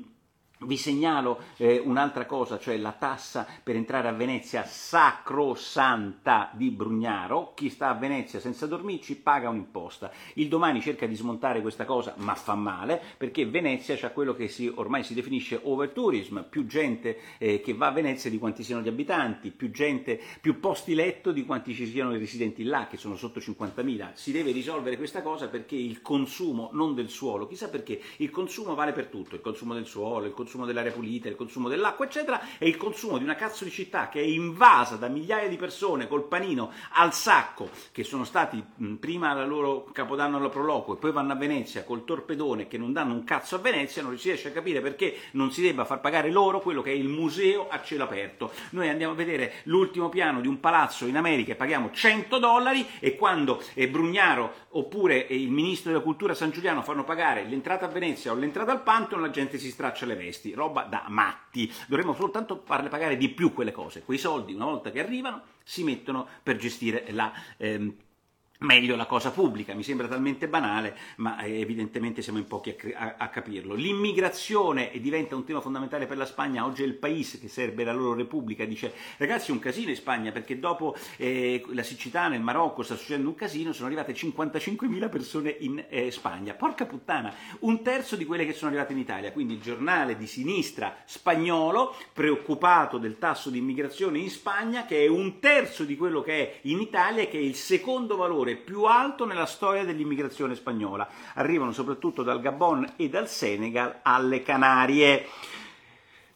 vi 0.60 0.78
segnalo 0.78 1.40
eh, 1.58 1.78
un'altra 1.84 2.24
cosa, 2.24 2.58
cioè 2.58 2.78
la 2.78 2.92
tassa 2.92 3.46
per 3.62 3.76
entrare 3.76 4.08
a 4.08 4.12
Venezia 4.12 4.64
sacrosanta 4.64 6.50
di 6.54 6.70
Brugnaro. 6.70 7.52
Chi 7.54 7.68
sta 7.68 7.90
a 7.90 7.94
Venezia 7.94 8.40
senza 8.40 8.66
dormirci 8.66 9.16
paga 9.16 9.50
un'imposta. 9.50 10.10
Il 10.34 10.48
domani 10.48 10.80
cerca 10.80 11.06
di 11.06 11.14
smontare 11.14 11.60
questa 11.60 11.84
cosa, 11.84 12.14
ma 12.18 12.34
fa 12.34 12.54
male, 12.54 13.02
perché 13.18 13.44
Venezia 13.44 13.96
c'ha 13.96 14.10
quello 14.10 14.34
che 14.34 14.48
si, 14.48 14.72
ormai 14.74 15.04
si 15.04 15.12
definisce 15.12 15.60
overtourism, 15.62 16.44
più 16.48 16.64
gente 16.66 17.18
eh, 17.38 17.60
che 17.60 17.74
va 17.74 17.88
a 17.88 17.92
Venezia 17.92 18.30
di 18.30 18.38
quanti 18.38 18.62
siano 18.62 18.80
gli 18.80 18.88
abitanti, 18.88 19.50
più 19.50 19.70
gente, 19.70 20.18
più 20.40 20.58
posti 20.58 20.94
letto 20.94 21.32
di 21.32 21.44
quanti 21.44 21.74
ci 21.74 21.86
siano 21.86 22.14
i 22.14 22.18
residenti 22.18 22.64
là, 22.64 22.86
che 22.88 22.96
sono 22.96 23.16
sotto 23.16 23.40
50.000. 23.40 24.12
Si 24.14 24.32
deve 24.32 24.52
risolvere 24.52 24.96
questa 24.96 25.20
cosa 25.20 25.48
perché 25.48 25.76
il 25.76 26.00
consumo, 26.00 26.70
non 26.72 26.94
del 26.94 27.10
suolo, 27.10 27.46
chissà 27.46 27.68
perché, 27.68 28.00
il 28.18 28.30
consumo 28.30 28.74
vale 28.74 28.92
per 28.92 29.08
tutto, 29.08 29.34
il 29.34 29.42
consumo 29.42 29.74
del 29.74 29.84
suolo, 29.84 30.24
il 30.24 30.32
consumo 30.32 30.44
consumo 30.46 30.64
dell'aria 30.64 30.92
pulita, 30.92 31.28
il 31.28 31.34
consumo 31.34 31.68
dell'acqua, 31.68 32.04
eccetera, 32.04 32.40
e 32.58 32.68
il 32.68 32.76
consumo 32.76 33.18
di 33.18 33.24
una 33.24 33.34
cazzo 33.34 33.64
di 33.64 33.70
città 33.70 34.08
che 34.08 34.20
è 34.20 34.24
invasa 34.24 34.94
da 34.94 35.08
migliaia 35.08 35.48
di 35.48 35.56
persone 35.56 36.06
col 36.06 36.28
panino 36.28 36.70
al 36.92 37.12
sacco, 37.12 37.68
che 37.90 38.04
sono 38.04 38.22
stati 38.22 38.64
mh, 38.76 38.94
prima 38.94 39.30
al 39.30 39.48
loro 39.48 39.88
capodanno 39.92 40.36
alla 40.36 40.48
Proloco 40.48 40.94
e 40.94 40.96
poi 40.98 41.10
vanno 41.10 41.32
a 41.32 41.34
Venezia 41.36 41.82
col 41.82 42.04
torpedone 42.04 42.68
che 42.68 42.78
non 42.78 42.92
danno 42.92 43.12
un 43.12 43.24
cazzo 43.24 43.56
a 43.56 43.58
Venezia, 43.58 44.02
non 44.02 44.16
si 44.16 44.28
riesce 44.28 44.48
a 44.48 44.52
capire 44.52 44.80
perché 44.80 45.16
non 45.32 45.50
si 45.50 45.62
debba 45.62 45.84
far 45.84 46.00
pagare 46.00 46.30
loro 46.30 46.60
quello 46.60 46.80
che 46.80 46.92
è 46.92 46.94
il 46.94 47.08
museo 47.08 47.68
a 47.68 47.82
cielo 47.82 48.04
aperto. 48.04 48.52
Noi 48.70 48.88
andiamo 48.88 49.14
a 49.14 49.16
vedere 49.16 49.54
l'ultimo 49.64 50.08
piano 50.08 50.40
di 50.40 50.46
un 50.46 50.60
palazzo 50.60 51.06
in 51.06 51.16
America 51.16 51.52
e 51.52 51.56
paghiamo 51.56 51.90
100 51.90 52.38
dollari 52.38 52.86
e 53.00 53.16
quando 53.16 53.60
eh, 53.74 53.88
Brugnaro 53.88 54.52
oppure 54.70 55.26
eh, 55.26 55.34
il 55.34 55.50
ministro 55.50 55.90
della 55.90 56.04
cultura 56.04 56.34
San 56.34 56.50
Giuliano 56.50 56.82
fanno 56.82 57.02
pagare 57.02 57.44
l'entrata 57.44 57.86
a 57.86 57.88
Venezia 57.88 58.30
o 58.30 58.36
l'entrata 58.36 58.70
al 58.70 58.82
Pantheon, 58.84 59.22
la 59.22 59.30
gente 59.30 59.58
si 59.58 59.70
straccia 59.70 60.06
le 60.06 60.14
vesti 60.14 60.35
questi, 60.36 60.52
roba 60.52 60.82
da 60.82 61.06
matti. 61.08 61.72
Dovremmo 61.88 62.14
soltanto 62.14 62.62
farle 62.64 62.88
pagare 62.88 63.16
di 63.16 63.28
più 63.30 63.52
quelle 63.52 63.72
cose. 63.72 64.02
Quei 64.02 64.18
soldi, 64.18 64.52
una 64.52 64.66
volta 64.66 64.90
che 64.90 65.00
arrivano, 65.00 65.42
si 65.62 65.82
mettono 65.82 66.26
per 66.42 66.56
gestire 66.56 67.06
la 67.10 67.32
ehm, 67.56 67.94
meglio 68.58 68.96
la 68.96 69.06
cosa 69.06 69.30
pubblica, 69.30 69.74
mi 69.74 69.82
sembra 69.82 70.08
talmente 70.08 70.48
banale, 70.48 70.96
ma 71.16 71.40
eh, 71.40 71.60
evidentemente 71.60 72.22
siamo 72.22 72.38
in 72.38 72.46
pochi 72.46 72.76
a, 72.94 73.16
a, 73.18 73.28
capirlo. 73.28 73.74
L'immigrazione 73.74 74.90
diventa 75.00 75.36
un 75.36 75.44
tema 75.44 75.60
fondamentale 75.60 76.06
per 76.06 76.16
la 76.16 76.24
Spagna, 76.24 76.64
oggi 76.64 76.82
è 76.82 76.86
il 76.86 76.94
paese 76.94 77.38
che 77.38 77.48
serve 77.48 77.84
la 77.84 77.92
loro 77.92 78.14
repubblica, 78.14 78.64
dice 78.64 78.92
ragazzi 79.18 79.50
è 79.50 79.52
un 79.52 79.58
casino 79.58 79.90
in 79.90 79.96
Spagna 79.96 80.32
perché 80.32 80.58
dopo 80.58 80.96
eh, 81.16 81.62
la 81.72 81.82
siccità 81.82 82.28
nel 82.28 82.40
Marocco 82.40 82.82
sta 82.82 82.96
succedendo 82.96 83.28
un 83.28 83.34
casino, 83.34 83.72
sono 83.72 83.86
arrivate 83.86 84.14
55.000 84.14 85.08
persone 85.10 85.56
in 85.60 85.84
eh, 85.88 86.10
Spagna, 86.10 86.54
porca 86.54 86.86
puttana, 86.86 87.32
un 87.60 87.82
terzo 87.82 88.16
di 88.16 88.24
quelle 88.24 88.46
che 88.46 88.52
sono 88.52 88.70
arrivate 88.70 88.92
in 88.92 88.98
Italia, 88.98 89.32
quindi 89.32 89.54
il 89.54 89.60
giornale 89.60 90.16
di 90.16 90.26
sinistra 90.26 90.96
spagnolo 91.04 91.94
preoccupato 92.12 92.98
del 92.98 93.18
tasso 93.18 93.50
di 93.50 93.58
immigrazione 93.58 94.18
in 94.18 94.30
Spagna 94.30 94.86
che 94.86 95.04
è 95.04 95.08
un 95.08 95.38
terzo 95.38 95.84
di 95.84 95.96
quello 95.96 96.22
che 96.22 96.32
è 96.32 96.58
in 96.62 96.80
Italia 96.80 97.22
e 97.22 97.28
che 97.28 97.38
è 97.38 97.42
il 97.42 97.54
secondo 97.54 98.16
valore 98.16 98.45
valore 98.46 98.54
più 98.54 98.84
alto 98.84 99.24
nella 99.24 99.46
storia 99.46 99.84
dell'immigrazione 99.84 100.54
spagnola. 100.54 101.08
Arrivano 101.34 101.72
soprattutto 101.72 102.22
dal 102.22 102.40
Gabon 102.40 102.94
e 102.96 103.08
dal 103.08 103.28
Senegal 103.28 103.98
alle 104.02 104.42
Canarie. 104.42 105.26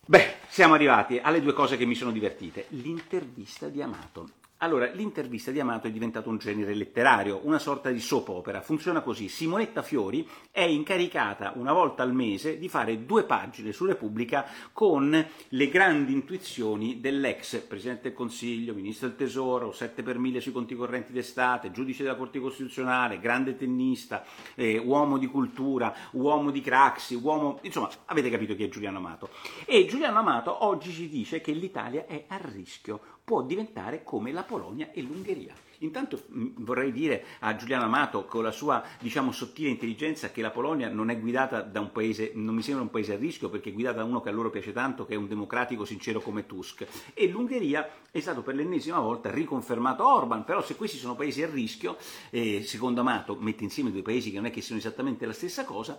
Beh, 0.04 0.34
siamo 0.48 0.74
arrivati 0.74 1.20
alle 1.22 1.40
due 1.40 1.52
cose 1.52 1.76
che 1.76 1.86
mi 1.86 1.94
sono 1.94 2.10
divertite. 2.10 2.66
L'intervista 2.70 3.68
di 3.68 3.80
Amato. 3.80 4.39
Allora, 4.62 4.90
l'intervista 4.92 5.50
di 5.50 5.58
Amato 5.58 5.86
è 5.86 5.90
diventato 5.90 6.28
un 6.28 6.36
genere 6.36 6.74
letterario, 6.74 7.40
una 7.44 7.58
sorta 7.58 7.88
di 7.88 7.98
soap 7.98 8.28
opera. 8.28 8.60
Funziona 8.60 9.00
così: 9.00 9.26
Simonetta 9.28 9.80
Fiori 9.80 10.28
è 10.50 10.60
incaricata 10.60 11.54
una 11.56 11.72
volta 11.72 12.02
al 12.02 12.12
mese 12.12 12.58
di 12.58 12.68
fare 12.68 13.06
due 13.06 13.24
pagine 13.24 13.72
su 13.72 13.86
Repubblica 13.86 14.44
con 14.74 15.26
le 15.48 15.68
grandi 15.68 16.12
intuizioni 16.12 17.00
dell'ex 17.00 17.60
Presidente 17.60 18.08
del 18.08 18.12
Consiglio, 18.12 18.74
Ministro 18.74 19.08
del 19.08 19.16
Tesoro, 19.16 19.72
7 19.72 20.02
per 20.02 20.18
1000 20.18 20.40
sui 20.40 20.52
conti 20.52 20.74
correnti 20.74 21.12
d'estate, 21.12 21.70
giudice 21.70 22.02
della 22.02 22.16
Corte 22.16 22.38
Costituzionale, 22.38 23.18
grande 23.18 23.56
tennista, 23.56 24.26
eh, 24.56 24.76
uomo 24.76 25.16
di 25.16 25.26
cultura, 25.26 25.94
uomo 26.12 26.50
di 26.50 26.60
Craxi, 26.60 27.14
uomo... 27.14 27.60
insomma, 27.62 27.88
avete 28.04 28.28
capito 28.28 28.54
chi 28.54 28.64
è 28.64 28.68
Giuliano 28.68 28.98
Amato. 28.98 29.30
E 29.64 29.86
Giuliano 29.86 30.18
Amato 30.18 30.66
oggi 30.66 30.92
ci 30.92 31.08
dice 31.08 31.40
che 31.40 31.52
l'Italia 31.52 32.04
è 32.04 32.26
a 32.28 32.38
rischio 32.42 33.00
può 33.30 33.42
diventare 33.42 34.02
come 34.02 34.32
la 34.32 34.42
Polonia 34.42 34.90
e 34.90 35.02
l'Ungheria. 35.02 35.54
Intanto 35.82 36.24
mm, 36.34 36.48
vorrei 36.56 36.90
dire 36.90 37.24
a 37.38 37.54
Giuliano 37.54 37.84
Amato, 37.84 38.24
con 38.24 38.42
la 38.42 38.50
sua 38.50 38.82
diciamo, 38.98 39.30
sottile 39.30 39.68
intelligenza, 39.68 40.32
che 40.32 40.42
la 40.42 40.50
Polonia 40.50 40.88
non 40.88 41.10
è 41.10 41.20
guidata 41.20 41.62
da 41.62 41.78
un 41.78 41.92
paese, 41.92 42.32
non 42.34 42.56
mi 42.56 42.62
sembra 42.62 42.82
un 42.82 42.90
paese 42.90 43.12
a 43.12 43.16
rischio, 43.16 43.48
perché 43.48 43.70
è 43.70 43.72
guidata 43.72 43.98
da 43.98 44.04
uno 44.04 44.20
che 44.20 44.30
a 44.30 44.32
loro 44.32 44.50
piace 44.50 44.72
tanto, 44.72 45.06
che 45.06 45.14
è 45.14 45.16
un 45.16 45.28
democratico 45.28 45.84
sincero 45.84 46.20
come 46.20 46.44
Tusk. 46.44 46.84
E 47.14 47.28
l'Ungheria 47.28 47.88
è 48.10 48.18
stato 48.18 48.42
per 48.42 48.56
l'ennesima 48.56 48.98
volta 48.98 49.30
riconfermato 49.30 50.04
Orban, 50.04 50.42
però 50.42 50.60
se 50.60 50.74
questi 50.74 50.96
sono 50.96 51.14
paesi 51.14 51.44
a 51.44 51.48
rischio, 51.48 51.98
eh, 52.30 52.64
secondo 52.64 53.02
Amato 53.02 53.36
mette 53.36 53.62
insieme 53.62 53.92
due 53.92 54.02
paesi 54.02 54.30
che 54.30 54.38
non 54.38 54.46
è 54.46 54.50
che 54.50 54.60
siano 54.60 54.80
esattamente 54.80 55.24
la 55.24 55.32
stessa 55.32 55.64
cosa, 55.64 55.96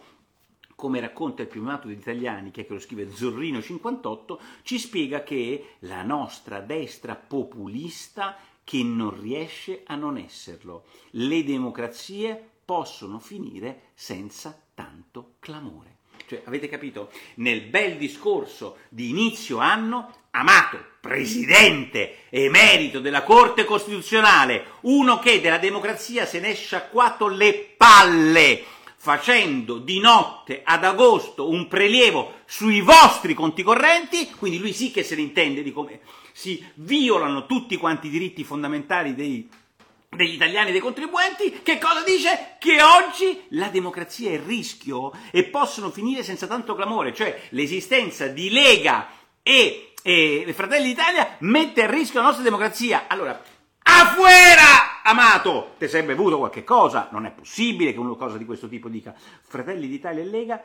come 0.82 1.00
racconta 1.00 1.44
il 1.44 1.48
primato 1.48 1.88
degli 1.88 2.00
italiani, 2.00 2.50
che, 2.50 2.62
è 2.62 2.66
che 2.66 2.74
lo 2.74 2.80
scrive 2.80 3.06
Zorrino58, 3.06 4.38
ci 4.64 4.80
spiega 4.80 5.22
che 5.22 5.76
la 5.82 6.02
nostra 6.02 6.60
destra 6.60 7.14
populista 7.14 8.36
che 8.64 8.82
non 8.82 9.22
riesce 9.22 9.84
a 9.86 9.94
non 9.94 10.18
esserlo. 10.18 10.86
Le 11.12 11.44
democrazie 11.44 12.50
possono 12.66 13.20
finire 13.20 13.90
senza 13.94 14.60
tanto 14.74 15.34
clamore. 15.38 15.98
Cioè, 16.26 16.42
avete 16.46 16.68
capito? 16.68 17.12
Nel 17.36 17.62
bel 17.62 17.98
discorso 17.98 18.78
di 18.90 19.10
inizio 19.10 19.60
anno, 19.60 20.12
Amato, 20.32 20.84
presidente 21.02 22.30
emerito 22.30 23.02
della 23.02 23.24
Corte 23.24 23.66
Costituzionale, 23.66 24.64
uno 24.82 25.20
che 25.20 25.42
della 25.42 25.58
democrazia 25.58 26.26
se 26.26 26.40
ne 26.40 26.52
è 26.52 26.56
sciacquato 26.56 27.28
le 27.28 27.74
palle, 27.76 28.64
facendo 29.04 29.80
di 29.80 30.00
notte 30.00 30.62
ad 30.64 30.84
agosto 30.84 31.50
un 31.50 31.68
prelievo 31.68 32.42
sui 32.46 32.82
vostri 32.82 33.34
conti 33.34 33.64
correnti, 33.64 34.30
quindi 34.38 34.60
lui 34.60 34.74
sì 34.74 34.92
che 34.92 35.04
se 35.04 35.16
ne 35.16 35.22
intende 35.22 35.64
di 35.64 35.74
come 35.74 36.02
si 36.34 36.64
violano 36.76 37.48
tutti 37.48 37.78
quanti 37.78 38.06
i 38.06 38.10
diritti 38.12 38.44
fondamentali 38.44 39.16
dei, 39.16 39.50
degli 40.08 40.36
italiani 40.36 40.70
e 40.70 40.72
dei 40.74 40.82
contribuenti, 40.82 41.62
che 41.64 41.80
cosa 41.80 42.04
dice? 42.04 42.58
Che 42.60 42.78
oggi 42.80 43.42
la 43.50 43.70
democrazia 43.70 44.30
è 44.30 44.34
il 44.34 44.42
rischio 44.42 45.12
e 45.32 45.46
possono 45.46 45.90
finire 45.90 46.22
senza 46.22 46.46
tanto 46.46 46.76
clamore, 46.76 47.12
cioè 47.12 47.48
l'esistenza 47.50 48.28
di 48.28 48.52
Lega 48.52 49.10
e 49.42 49.88
e 50.04 50.52
Fratelli 50.56 50.88
d'Italia 50.88 51.38
mette 51.40 51.84
a 51.84 51.90
rischio 51.90 52.20
la 52.20 52.26
nostra 52.28 52.44
democrazia. 52.44 53.06
Allora, 53.08 53.40
afuera, 53.84 54.81
Amato! 55.04 55.74
Ti 55.78 55.88
sei 55.88 56.04
bevuto 56.04 56.38
qualche 56.38 56.64
cosa? 56.64 57.08
Non 57.12 57.26
è 57.26 57.32
possibile 57.32 57.92
che 57.92 58.00
una 58.00 58.16
cosa 58.16 58.38
di 58.38 58.46
questo 58.46 58.68
tipo 58.68 58.88
dica 58.88 59.14
Fratelli 59.16 59.88
d'Italia 59.88 60.22
e 60.22 60.26
Lega 60.26 60.64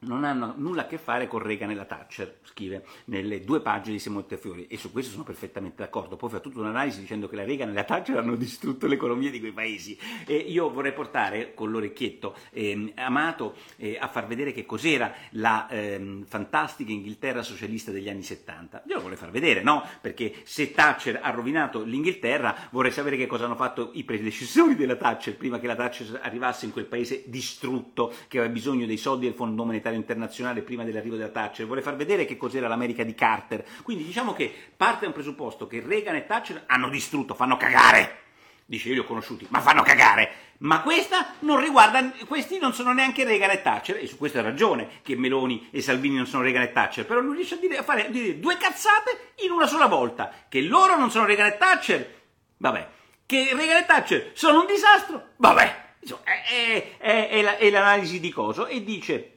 non 0.00 0.24
hanno 0.24 0.54
nulla 0.56 0.82
a 0.82 0.86
che 0.86 0.98
fare 0.98 1.26
con 1.26 1.40
Reagan 1.40 1.70
e 1.70 1.74
la 1.74 1.84
Thatcher, 1.84 2.38
scrive 2.42 2.84
nelle 3.06 3.42
due 3.44 3.60
pagine 3.60 3.94
di 3.94 3.98
Simone 4.00 4.12
Montefiori, 4.14 4.66
e 4.66 4.76
su 4.76 4.92
questo 4.92 5.12
sono 5.12 5.24
perfettamente 5.24 5.82
d'accordo. 5.82 6.16
Poi 6.16 6.30
fa 6.30 6.40
tutta 6.40 6.60
un'analisi 6.60 7.00
dicendo 7.00 7.28
che 7.28 7.36
la 7.36 7.44
Reagan 7.44 7.70
e 7.70 7.72
la 7.72 7.84
Thatcher 7.84 8.18
hanno 8.18 8.36
distrutto 8.36 8.86
l'economia 8.86 9.30
di 9.30 9.40
quei 9.40 9.52
paesi. 9.52 9.98
E 10.26 10.36
io 10.36 10.70
vorrei 10.70 10.92
portare 10.92 11.54
con 11.54 11.70
l'orecchietto 11.70 12.36
eh, 12.50 12.92
Amato 12.96 13.56
eh, 13.76 13.98
a 14.00 14.08
far 14.08 14.26
vedere 14.26 14.52
che 14.52 14.64
cos'era 14.64 15.12
la 15.30 15.68
eh, 15.68 16.22
fantastica 16.26 16.92
Inghilterra 16.92 17.42
socialista 17.42 17.90
degli 17.90 18.08
anni 18.08 18.22
70. 18.22 18.84
Io 18.86 18.96
lo 18.96 19.02
vorrei 19.02 19.16
far 19.16 19.30
vedere, 19.30 19.62
no? 19.62 19.84
Perché 20.00 20.34
se 20.44 20.72
Thatcher 20.72 21.20
ha 21.22 21.30
rovinato 21.30 21.82
l'Inghilterra, 21.82 22.68
vorrei 22.70 22.92
sapere 22.92 23.16
che 23.16 23.26
cosa 23.26 23.44
hanno 23.44 23.56
fatto 23.56 23.90
i 23.94 24.04
predecessori 24.04 24.74
della 24.74 24.96
Thatcher 24.96 25.36
prima 25.36 25.58
che 25.58 25.66
la 25.66 25.74
Thatcher 25.74 26.20
arrivasse 26.22 26.66
in 26.66 26.72
quel 26.72 26.86
paese 26.86 27.24
distrutto 27.26 28.12
che 28.28 28.38
aveva 28.38 28.52
bisogno 28.52 28.86
dei 28.86 28.96
soldi 28.96 29.26
del 29.26 29.34
Fondo 29.34 29.64
Monetario 29.64 29.93
internazionale 29.96 30.62
prima 30.62 30.84
dell'arrivo 30.84 31.16
della 31.16 31.30
Thatcher, 31.30 31.66
vuole 31.66 31.82
far 31.82 31.96
vedere 31.96 32.24
che 32.24 32.36
cos'era 32.36 32.68
l'America 32.68 33.04
di 33.04 33.14
Carter. 33.14 33.64
Quindi 33.82 34.04
diciamo 34.04 34.32
che 34.32 34.52
parte 34.76 35.00
da 35.00 35.06
un 35.08 35.12
presupposto 35.12 35.66
che 35.66 35.82
Reagan 35.84 36.16
e 36.16 36.26
Thatcher 36.26 36.64
hanno 36.66 36.88
distrutto, 36.88 37.34
fanno 37.34 37.56
cagare. 37.56 38.22
Dice 38.66 38.88
io 38.88 38.94
li 38.94 39.00
ho 39.00 39.04
conosciuti, 39.04 39.46
ma 39.50 39.60
fanno 39.60 39.82
cagare. 39.82 40.52
Ma 40.58 40.80
questa 40.80 41.34
non 41.40 41.60
riguarda, 41.60 42.12
questi 42.26 42.58
non 42.58 42.72
sono 42.72 42.94
neanche 42.94 43.24
Reagan 43.24 43.50
e 43.50 43.60
Thatcher, 43.60 43.98
e 43.98 44.06
su 44.06 44.16
questo 44.16 44.38
ha 44.38 44.42
ragione 44.42 44.88
che 45.02 45.16
Meloni 45.16 45.68
e 45.70 45.82
Salvini 45.82 46.16
non 46.16 46.26
sono 46.26 46.42
Reagan 46.42 46.62
e 46.62 46.72
Thatcher, 46.72 47.04
però 47.04 47.20
lui 47.20 47.36
riesce 47.36 47.56
a, 47.56 47.58
dire, 47.58 47.76
a 47.76 47.82
fare 47.82 48.06
a 48.06 48.08
dire 48.08 48.38
due 48.38 48.56
cazzate 48.56 49.32
in 49.44 49.50
una 49.50 49.66
sola 49.66 49.86
volta, 49.86 50.32
che 50.48 50.62
loro 50.62 50.96
non 50.96 51.10
sono 51.10 51.26
Reagan 51.26 51.48
e 51.48 51.56
Thatcher, 51.58 52.22
vabbè, 52.56 52.88
che 53.26 53.50
Reagan 53.52 53.82
e 53.82 53.84
Thatcher 53.84 54.30
sono 54.32 54.60
un 54.60 54.66
disastro, 54.66 55.30
vabbè, 55.36 55.82
insomma, 56.00 56.22
è, 56.24 56.96
è, 56.96 57.28
è, 57.28 57.56
è 57.58 57.70
l'analisi 57.70 58.18
di 58.18 58.30
coso, 58.30 58.66
e 58.66 58.82
dice 58.82 59.33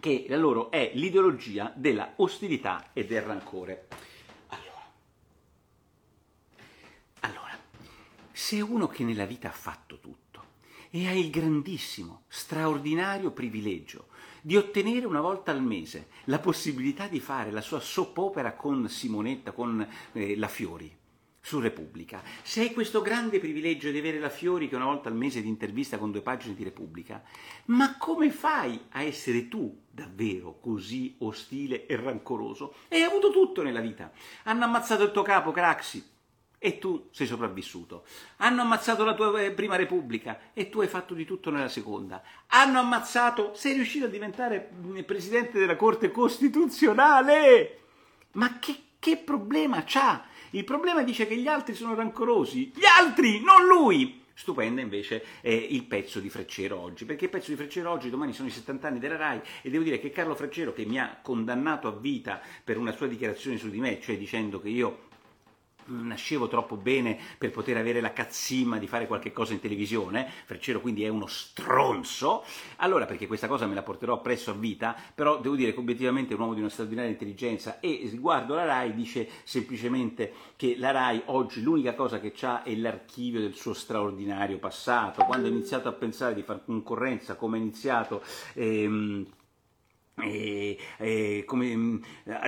che 0.00 0.26
la 0.28 0.36
loro 0.36 0.70
è 0.70 0.92
l'ideologia 0.94 1.72
della 1.74 2.12
ostilità 2.16 2.90
e 2.92 3.04
del 3.04 3.22
rancore. 3.22 3.88
Allora, 4.48 4.90
allora, 7.20 7.58
se 8.32 8.60
uno 8.60 8.88
che 8.88 9.04
nella 9.04 9.26
vita 9.26 9.48
ha 9.48 9.52
fatto 9.52 9.98
tutto 9.98 10.44
e 10.90 11.06
ha 11.06 11.12
il 11.12 11.30
grandissimo, 11.30 12.22
straordinario 12.28 13.30
privilegio 13.30 14.08
di 14.40 14.56
ottenere 14.56 15.06
una 15.06 15.20
volta 15.20 15.50
al 15.50 15.62
mese 15.62 16.08
la 16.24 16.38
possibilità 16.38 17.08
di 17.08 17.18
fare 17.18 17.50
la 17.50 17.60
sua 17.60 17.80
soap 17.80 18.16
opera 18.18 18.54
con 18.54 18.88
Simonetta, 18.88 19.50
con 19.52 19.86
eh, 20.12 20.36
la 20.36 20.48
Fiori, 20.48 20.96
su 21.46 21.60
Repubblica. 21.60 22.24
Se 22.42 22.60
hai 22.60 22.72
questo 22.72 23.00
grande 23.02 23.38
privilegio 23.38 23.92
di 23.92 23.98
avere 23.98 24.18
la 24.18 24.30
Fiori 24.30 24.68
che 24.68 24.74
una 24.74 24.86
volta 24.86 25.08
al 25.08 25.14
mese 25.14 25.42
ti 25.42 25.46
intervista 25.46 25.96
con 25.96 26.10
due 26.10 26.20
pagine 26.20 26.56
di 26.56 26.64
Repubblica, 26.64 27.22
ma 27.66 27.96
come 27.98 28.32
fai 28.32 28.86
a 28.90 29.02
essere 29.02 29.46
tu 29.46 29.82
davvero 29.88 30.58
così 30.58 31.14
ostile 31.18 31.86
e 31.86 31.94
rancoroso? 31.94 32.74
E 32.88 32.96
hai 32.96 33.02
avuto 33.04 33.30
tutto 33.30 33.62
nella 33.62 33.78
vita. 33.78 34.10
Hanno 34.42 34.64
ammazzato 34.64 35.04
il 35.04 35.12
tuo 35.12 35.22
capo, 35.22 35.52
Craxi, 35.52 36.04
e 36.58 36.78
tu 36.78 37.10
sei 37.12 37.28
sopravvissuto. 37.28 38.06
Hanno 38.38 38.62
ammazzato 38.62 39.04
la 39.04 39.14
tua 39.14 39.40
eh, 39.40 39.52
prima 39.52 39.76
Repubblica 39.76 40.50
e 40.52 40.68
tu 40.68 40.80
hai 40.80 40.88
fatto 40.88 41.14
di 41.14 41.24
tutto 41.24 41.50
nella 41.50 41.68
seconda. 41.68 42.24
Hanno 42.48 42.80
ammazzato, 42.80 43.54
sei 43.54 43.74
riuscito 43.74 44.06
a 44.06 44.08
diventare 44.08 44.72
mm, 44.74 44.98
presidente 45.02 45.60
della 45.60 45.76
Corte 45.76 46.10
Costituzionale. 46.10 47.82
Ma 48.32 48.58
che, 48.58 48.76
che 48.98 49.16
problema 49.16 49.84
c'ha? 49.84 50.34
Il 50.50 50.64
problema 50.64 51.02
dice 51.02 51.26
che 51.26 51.36
gli 51.36 51.48
altri 51.48 51.74
sono 51.74 51.94
rancorosi. 51.94 52.72
Gli 52.74 52.84
altri, 52.84 53.42
non 53.42 53.66
lui! 53.66 54.24
Stupenda 54.38 54.82
invece 54.82 55.24
è 55.40 55.48
il 55.48 55.84
pezzo 55.84 56.20
di 56.20 56.28
Freccero 56.28 56.78
oggi, 56.78 57.06
perché 57.06 57.24
il 57.24 57.30
pezzo 57.30 57.50
di 57.50 57.56
Freccero 57.56 57.90
oggi 57.90 58.10
domani 58.10 58.34
sono 58.34 58.48
i 58.48 58.50
70 58.50 58.86
anni 58.86 58.98
della 58.98 59.16
RAI 59.16 59.40
e 59.62 59.70
devo 59.70 59.82
dire 59.82 59.98
che 59.98 60.10
Carlo 60.10 60.34
Freccero 60.34 60.74
che 60.74 60.84
mi 60.84 61.00
ha 61.00 61.18
condannato 61.22 61.88
a 61.88 61.92
vita 61.92 62.42
per 62.62 62.76
una 62.76 62.92
sua 62.92 63.06
dichiarazione 63.06 63.56
su 63.56 63.70
di 63.70 63.80
me, 63.80 63.98
cioè 63.98 64.18
dicendo 64.18 64.60
che 64.60 64.68
io 64.68 65.04
nascevo 65.86 66.48
troppo 66.48 66.76
bene 66.76 67.18
per 67.38 67.50
poter 67.50 67.76
avere 67.76 68.00
la 68.00 68.12
cazzimma 68.12 68.78
di 68.78 68.86
fare 68.86 69.06
qualche 69.06 69.32
cosa 69.32 69.52
in 69.52 69.60
televisione, 69.60 70.28
Freccero 70.44 70.80
quindi 70.80 71.04
è 71.04 71.08
uno 71.08 71.26
stronzo, 71.26 72.44
allora 72.76 73.06
perché 73.06 73.26
questa 73.26 73.48
cosa 73.48 73.66
me 73.66 73.74
la 73.74 73.82
porterò 73.82 74.20
presso 74.20 74.50
a 74.50 74.54
vita, 74.54 74.96
però 75.14 75.38
devo 75.40 75.54
dire 75.54 75.72
che 75.72 75.80
obiettivamente 75.80 76.32
è 76.32 76.34
un 76.34 76.42
uomo 76.42 76.54
di 76.54 76.60
una 76.60 76.68
straordinaria 76.68 77.10
intelligenza 77.10 77.80
e 77.80 78.08
riguardo 78.10 78.54
la 78.54 78.64
RAI 78.64 78.94
dice 78.94 79.28
semplicemente 79.44 80.32
che 80.56 80.76
la 80.78 80.90
RAI 80.90 81.22
oggi 81.26 81.62
l'unica 81.62 81.94
cosa 81.94 82.20
che 82.20 82.32
ha 82.42 82.62
è 82.62 82.74
l'archivio 82.74 83.40
del 83.40 83.54
suo 83.54 83.74
straordinario 83.74 84.58
passato, 84.58 85.24
quando 85.24 85.46
ha 85.46 85.50
iniziato 85.50 85.88
a 85.88 85.92
pensare 85.92 86.34
di 86.34 86.42
fare 86.42 86.62
concorrenza, 86.64 87.36
come 87.36 87.56
ha 87.56 87.60
iniziato... 87.60 88.22
Ehm, 88.54 89.26
e, 90.22 90.78
e, 90.96 91.44
come 91.44 91.76
mm, 91.76 91.96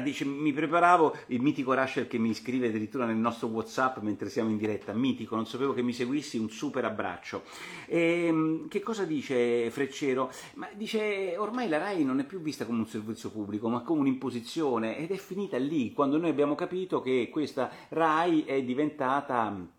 dice, 0.02 0.24
mi 0.24 0.52
preparavo 0.52 1.14
il 1.26 1.42
mitico 1.42 1.74
Rachel 1.74 2.08
che 2.08 2.16
mi 2.16 2.32
scrive 2.32 2.68
addirittura 2.68 3.04
nel 3.04 3.16
nostro 3.16 3.48
Whatsapp 3.48 3.98
mentre 3.98 4.30
siamo 4.30 4.48
in 4.48 4.56
diretta. 4.56 4.94
Mitico, 4.94 5.36
non 5.36 5.46
sapevo 5.46 5.74
che 5.74 5.82
mi 5.82 5.92
seguissi. 5.92 6.38
Un 6.38 6.48
super 6.48 6.86
abbraccio. 6.86 7.42
E, 7.86 8.28
mm, 8.32 8.68
che 8.68 8.80
cosa 8.80 9.04
dice 9.04 9.70
Freccero? 9.70 10.30
Ma 10.54 10.68
dice 10.74 11.36
ormai 11.36 11.68
la 11.68 11.76
Rai 11.78 12.04
non 12.04 12.20
è 12.20 12.24
più 12.24 12.40
vista 12.40 12.64
come 12.64 12.78
un 12.78 12.86
servizio 12.86 13.30
pubblico, 13.30 13.68
ma 13.68 13.82
come 13.82 14.00
un'imposizione 14.00 14.96
ed 14.96 15.10
è 15.10 15.16
finita 15.16 15.58
lì 15.58 15.92
quando 15.92 16.16
noi 16.16 16.30
abbiamo 16.30 16.54
capito 16.54 17.02
che 17.02 17.28
questa 17.30 17.70
Rai 17.88 18.44
è 18.44 18.62
diventata 18.62 19.76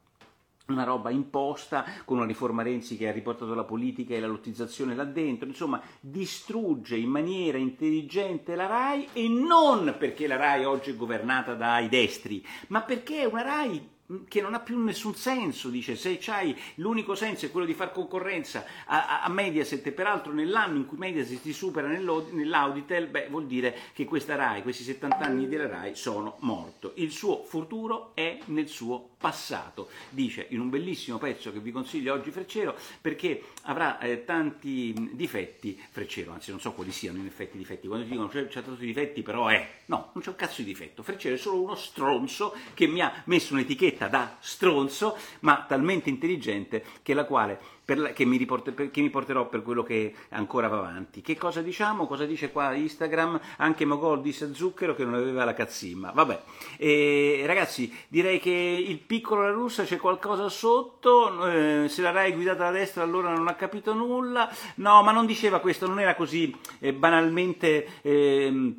una 0.71 0.84
roba 0.84 1.10
imposta 1.10 1.86
con 2.05 2.17
una 2.17 2.25
riforma 2.25 2.63
Renzi 2.63 2.97
che 2.97 3.08
ha 3.08 3.12
riportato 3.12 3.53
la 3.53 3.63
politica 3.63 4.13
e 4.13 4.19
la 4.19 4.27
lottizzazione 4.27 4.95
là 4.95 5.05
dentro, 5.05 5.47
insomma 5.47 5.82
distrugge 5.99 6.95
in 6.95 7.10
maniera 7.10 7.58
intelligente 7.58 8.55
la 8.55 8.67
RAI 8.67 9.10
e 9.13 9.27
non 9.27 9.95
perché 9.97 10.27
la 10.27 10.36
RAI 10.36 10.65
oggi 10.65 10.91
è 10.91 10.95
governata 10.95 11.53
dai 11.53 11.89
destri, 11.89 12.45
ma 12.67 12.82
perché 12.82 13.21
è 13.21 13.25
una 13.25 13.41
RAI 13.41 13.97
che 14.27 14.41
non 14.41 14.55
ha 14.55 14.60
più 14.60 14.79
nessun 14.79 15.13
senso, 15.13 15.69
dice, 15.69 15.95
se 15.95 16.17
c'hai 16.19 16.58
l'unico 16.75 17.13
senso 17.13 17.45
è 17.45 17.51
quello 17.51 17.67
di 17.67 17.75
fare 17.75 17.91
concorrenza 17.91 18.65
a, 18.86 19.21
a 19.21 19.29
Mediaset 19.29 19.86
e 19.86 19.91
peraltro 19.91 20.34
nell'anno 20.34 20.77
in 20.77 20.88
cui 20.88 20.97
Mediaset 20.97 21.41
ti 21.41 21.53
supera 21.53 21.88
nell'Auditel, 21.88 23.08
beh, 23.08 23.27
vuol 23.29 23.45
dire 23.45 23.75
che 23.93 24.05
questa 24.05 24.36
RAI, 24.36 24.63
questi 24.63 24.84
70 24.84 25.17
anni 25.19 25.47
della 25.47 25.67
RAI 25.67 25.95
sono 25.95 26.38
morto. 26.39 26.93
Il 26.95 27.12
suo 27.12 27.43
futuro 27.43 28.12
è 28.15 28.39
nel 28.45 28.67
suo 28.67 29.10
passato, 29.19 29.89
dice 30.10 30.47
in 30.49 30.62
un 30.62 30.69
bellissimo 30.69 31.17
pezzo 31.17 31.51
che 31.51 31.60
vi 31.60 31.71
consiglio 31.71 32.13
oggi 32.13 32.32
Freccero, 32.32 32.75
perché 33.01 33.43
avrà 33.63 33.99
eh, 33.99 34.23
tanti 34.23 35.12
difetti, 35.12 35.79
Freccero, 35.91 36.32
anzi 36.32 36.51
non 36.51 36.62
so 36.62 36.71
quali 36.71 36.91
siano 36.91 37.17
in 37.17 37.25
effetti 37.25 37.55
i 37.55 37.60
difetti, 37.60 37.88
quando 37.88 38.05
ti 38.05 38.12
dicono 38.12 38.29
c'è, 38.29 38.47
c'è 38.47 38.63
tanti 38.63 38.86
difetti 38.86 39.21
però 39.21 39.47
è, 39.47 39.82
no, 39.88 40.12
non 40.13 40.23
c'è 40.23 40.29
un 40.29 40.38
cazzo 40.38 40.62
di 40.62 40.67
difetto, 40.67 41.03
Freccero 41.03 41.36
è 41.36 41.38
solo 41.38 41.62
uno 41.62 41.75
stronzo 41.75 42.55
che 42.73 42.88
mi 42.88 43.01
ha 43.01 43.23
messo 43.25 43.53
un'etichetta 43.53 44.08
da 44.08 44.38
stronzo, 44.39 45.17
ma 45.41 45.65
talmente 45.67 46.10
intelligente 46.10 46.84
che, 47.03 47.13
la 47.13 47.25
quale, 47.25 47.60
la, 47.97 48.10
che, 48.12 48.25
mi 48.25 48.38
riporte, 48.38 48.71
per, 48.71 48.91
che, 48.91 49.02
mi 49.02 49.10
porterò 49.10 49.47
per 49.47 49.62
quello 49.62 49.84
che 49.84 50.13
ancora 50.30 50.67
va 50.67 50.78
avanti. 50.78 51.21
Che 51.21 51.38
cosa 51.38 51.62
diciamo? 51.62 52.08
Cosa 52.08 52.25
dice 52.25 52.52
qua 52.52 52.73
Instagram? 52.73 53.39
Anche 53.58 53.86
Mogol 53.86 54.21
disse 54.21 54.45
a 54.45 54.54
Zucchero 54.54 54.95
che 54.95 55.04
non 55.04 55.15
aveva 55.15 55.43
la 55.45 55.54
cazzimma. 55.54 56.12
Vabbè, 56.12 56.41
e, 56.78 57.43
ragazzi, 57.45 57.93
direi 58.08 58.39
che 58.39 58.52
il 58.52 58.99
piccolo 58.99 59.41
La 59.41 59.52
Russa 59.52 59.84
c'è 59.84 59.97
qualcosa 59.97 60.49
sotto, 60.49 61.47
eh, 61.47 61.88
se 61.89 62.02
la 62.02 62.12
Rai 62.12 62.32
è 62.32 62.36
guidata 62.36 62.65
da 62.65 62.71
destra 62.71 63.04
allora 63.04 63.34
non 63.34 63.47
ha 63.47 63.56
capito 63.56 63.93
nulla. 63.93 64.49
No, 64.75 65.02
ma 65.04 65.12
non 65.12 65.25
diceva 65.25 65.60
questo, 65.60 65.88
non 65.88 65.99
era 65.99 66.15
così 66.15 66.56
eh, 66.80 66.93
banalmente... 66.93 68.02
Eh, 68.02 68.75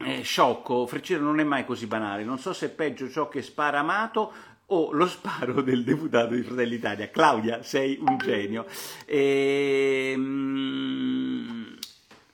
eh, 0.00 0.22
sciocco, 0.22 0.86
Freccero 0.86 1.24
non 1.24 1.40
è 1.40 1.44
mai 1.44 1.64
così 1.64 1.86
banale, 1.86 2.22
non 2.22 2.38
so 2.38 2.52
se 2.52 2.66
è 2.66 2.70
peggio 2.70 3.10
ciò 3.10 3.28
che 3.28 3.42
spara 3.42 3.80
Amato 3.80 4.32
o 4.70 4.92
lo 4.92 5.06
sparo 5.06 5.62
del 5.62 5.84
deputato 5.84 6.34
di 6.34 6.42
Fratelli 6.42 6.74
Italia. 6.74 7.10
Claudia, 7.10 7.62
sei 7.62 7.98
un 8.00 8.18
genio. 8.18 8.66
E, 9.04 10.12
ehm, 10.14 11.78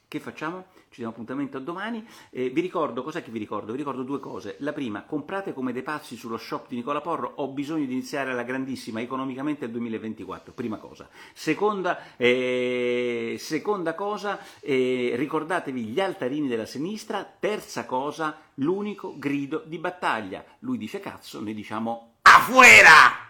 che 0.09 0.21
facciamo? 0.21 0.73
ci 0.95 1.01
diamo 1.01 1.13
appuntamento 1.13 1.57
a 1.57 1.61
domani. 1.61 2.07
Eh, 2.31 2.51
vi 2.51 2.61
ricordo, 2.61 3.03
cos'è 3.03 3.21
che 3.21 3.33
vi 3.33 3.41
ricordo? 3.41 3.73
Vi 3.73 3.79
ricordo 3.79 4.05
due 4.05 4.21
cose. 4.21 4.55
La 4.61 4.73
prima, 4.73 5.03
comprate 5.03 5.53
come 5.53 5.73
dei 5.73 5.83
pazzi 5.83 6.15
sullo 6.15 6.37
shop 6.37 6.69
di 6.69 6.77
Nicola 6.77 7.01
Porro, 7.01 7.33
ho 7.35 7.49
bisogno 7.49 7.85
di 7.85 7.93
iniziare 7.93 8.33
la 8.33 8.45
grandissima 8.45 9.01
economicamente 9.01 9.65
il 9.65 9.73
2024, 9.73 10.53
prima 10.53 10.77
cosa. 10.77 11.09
Seconda, 11.33 12.17
eh, 12.17 13.35
seconda 13.41 13.97
cosa, 13.97 14.39
eh, 14.61 15.15
ricordatevi 15.17 15.83
gli 15.83 15.99
altarini 15.99 16.47
della 16.47 16.65
sinistra, 16.65 17.29
terza 17.41 17.87
cosa, 17.87 18.39
l'unico 18.55 19.19
grido 19.19 19.65
di 19.67 19.79
battaglia. 19.79 20.45
Lui 20.61 20.79
dice 20.79 21.01
cazzo, 21.01 21.41
noi 21.41 21.55
diciamo 21.55 22.14
afuera! 22.25 23.24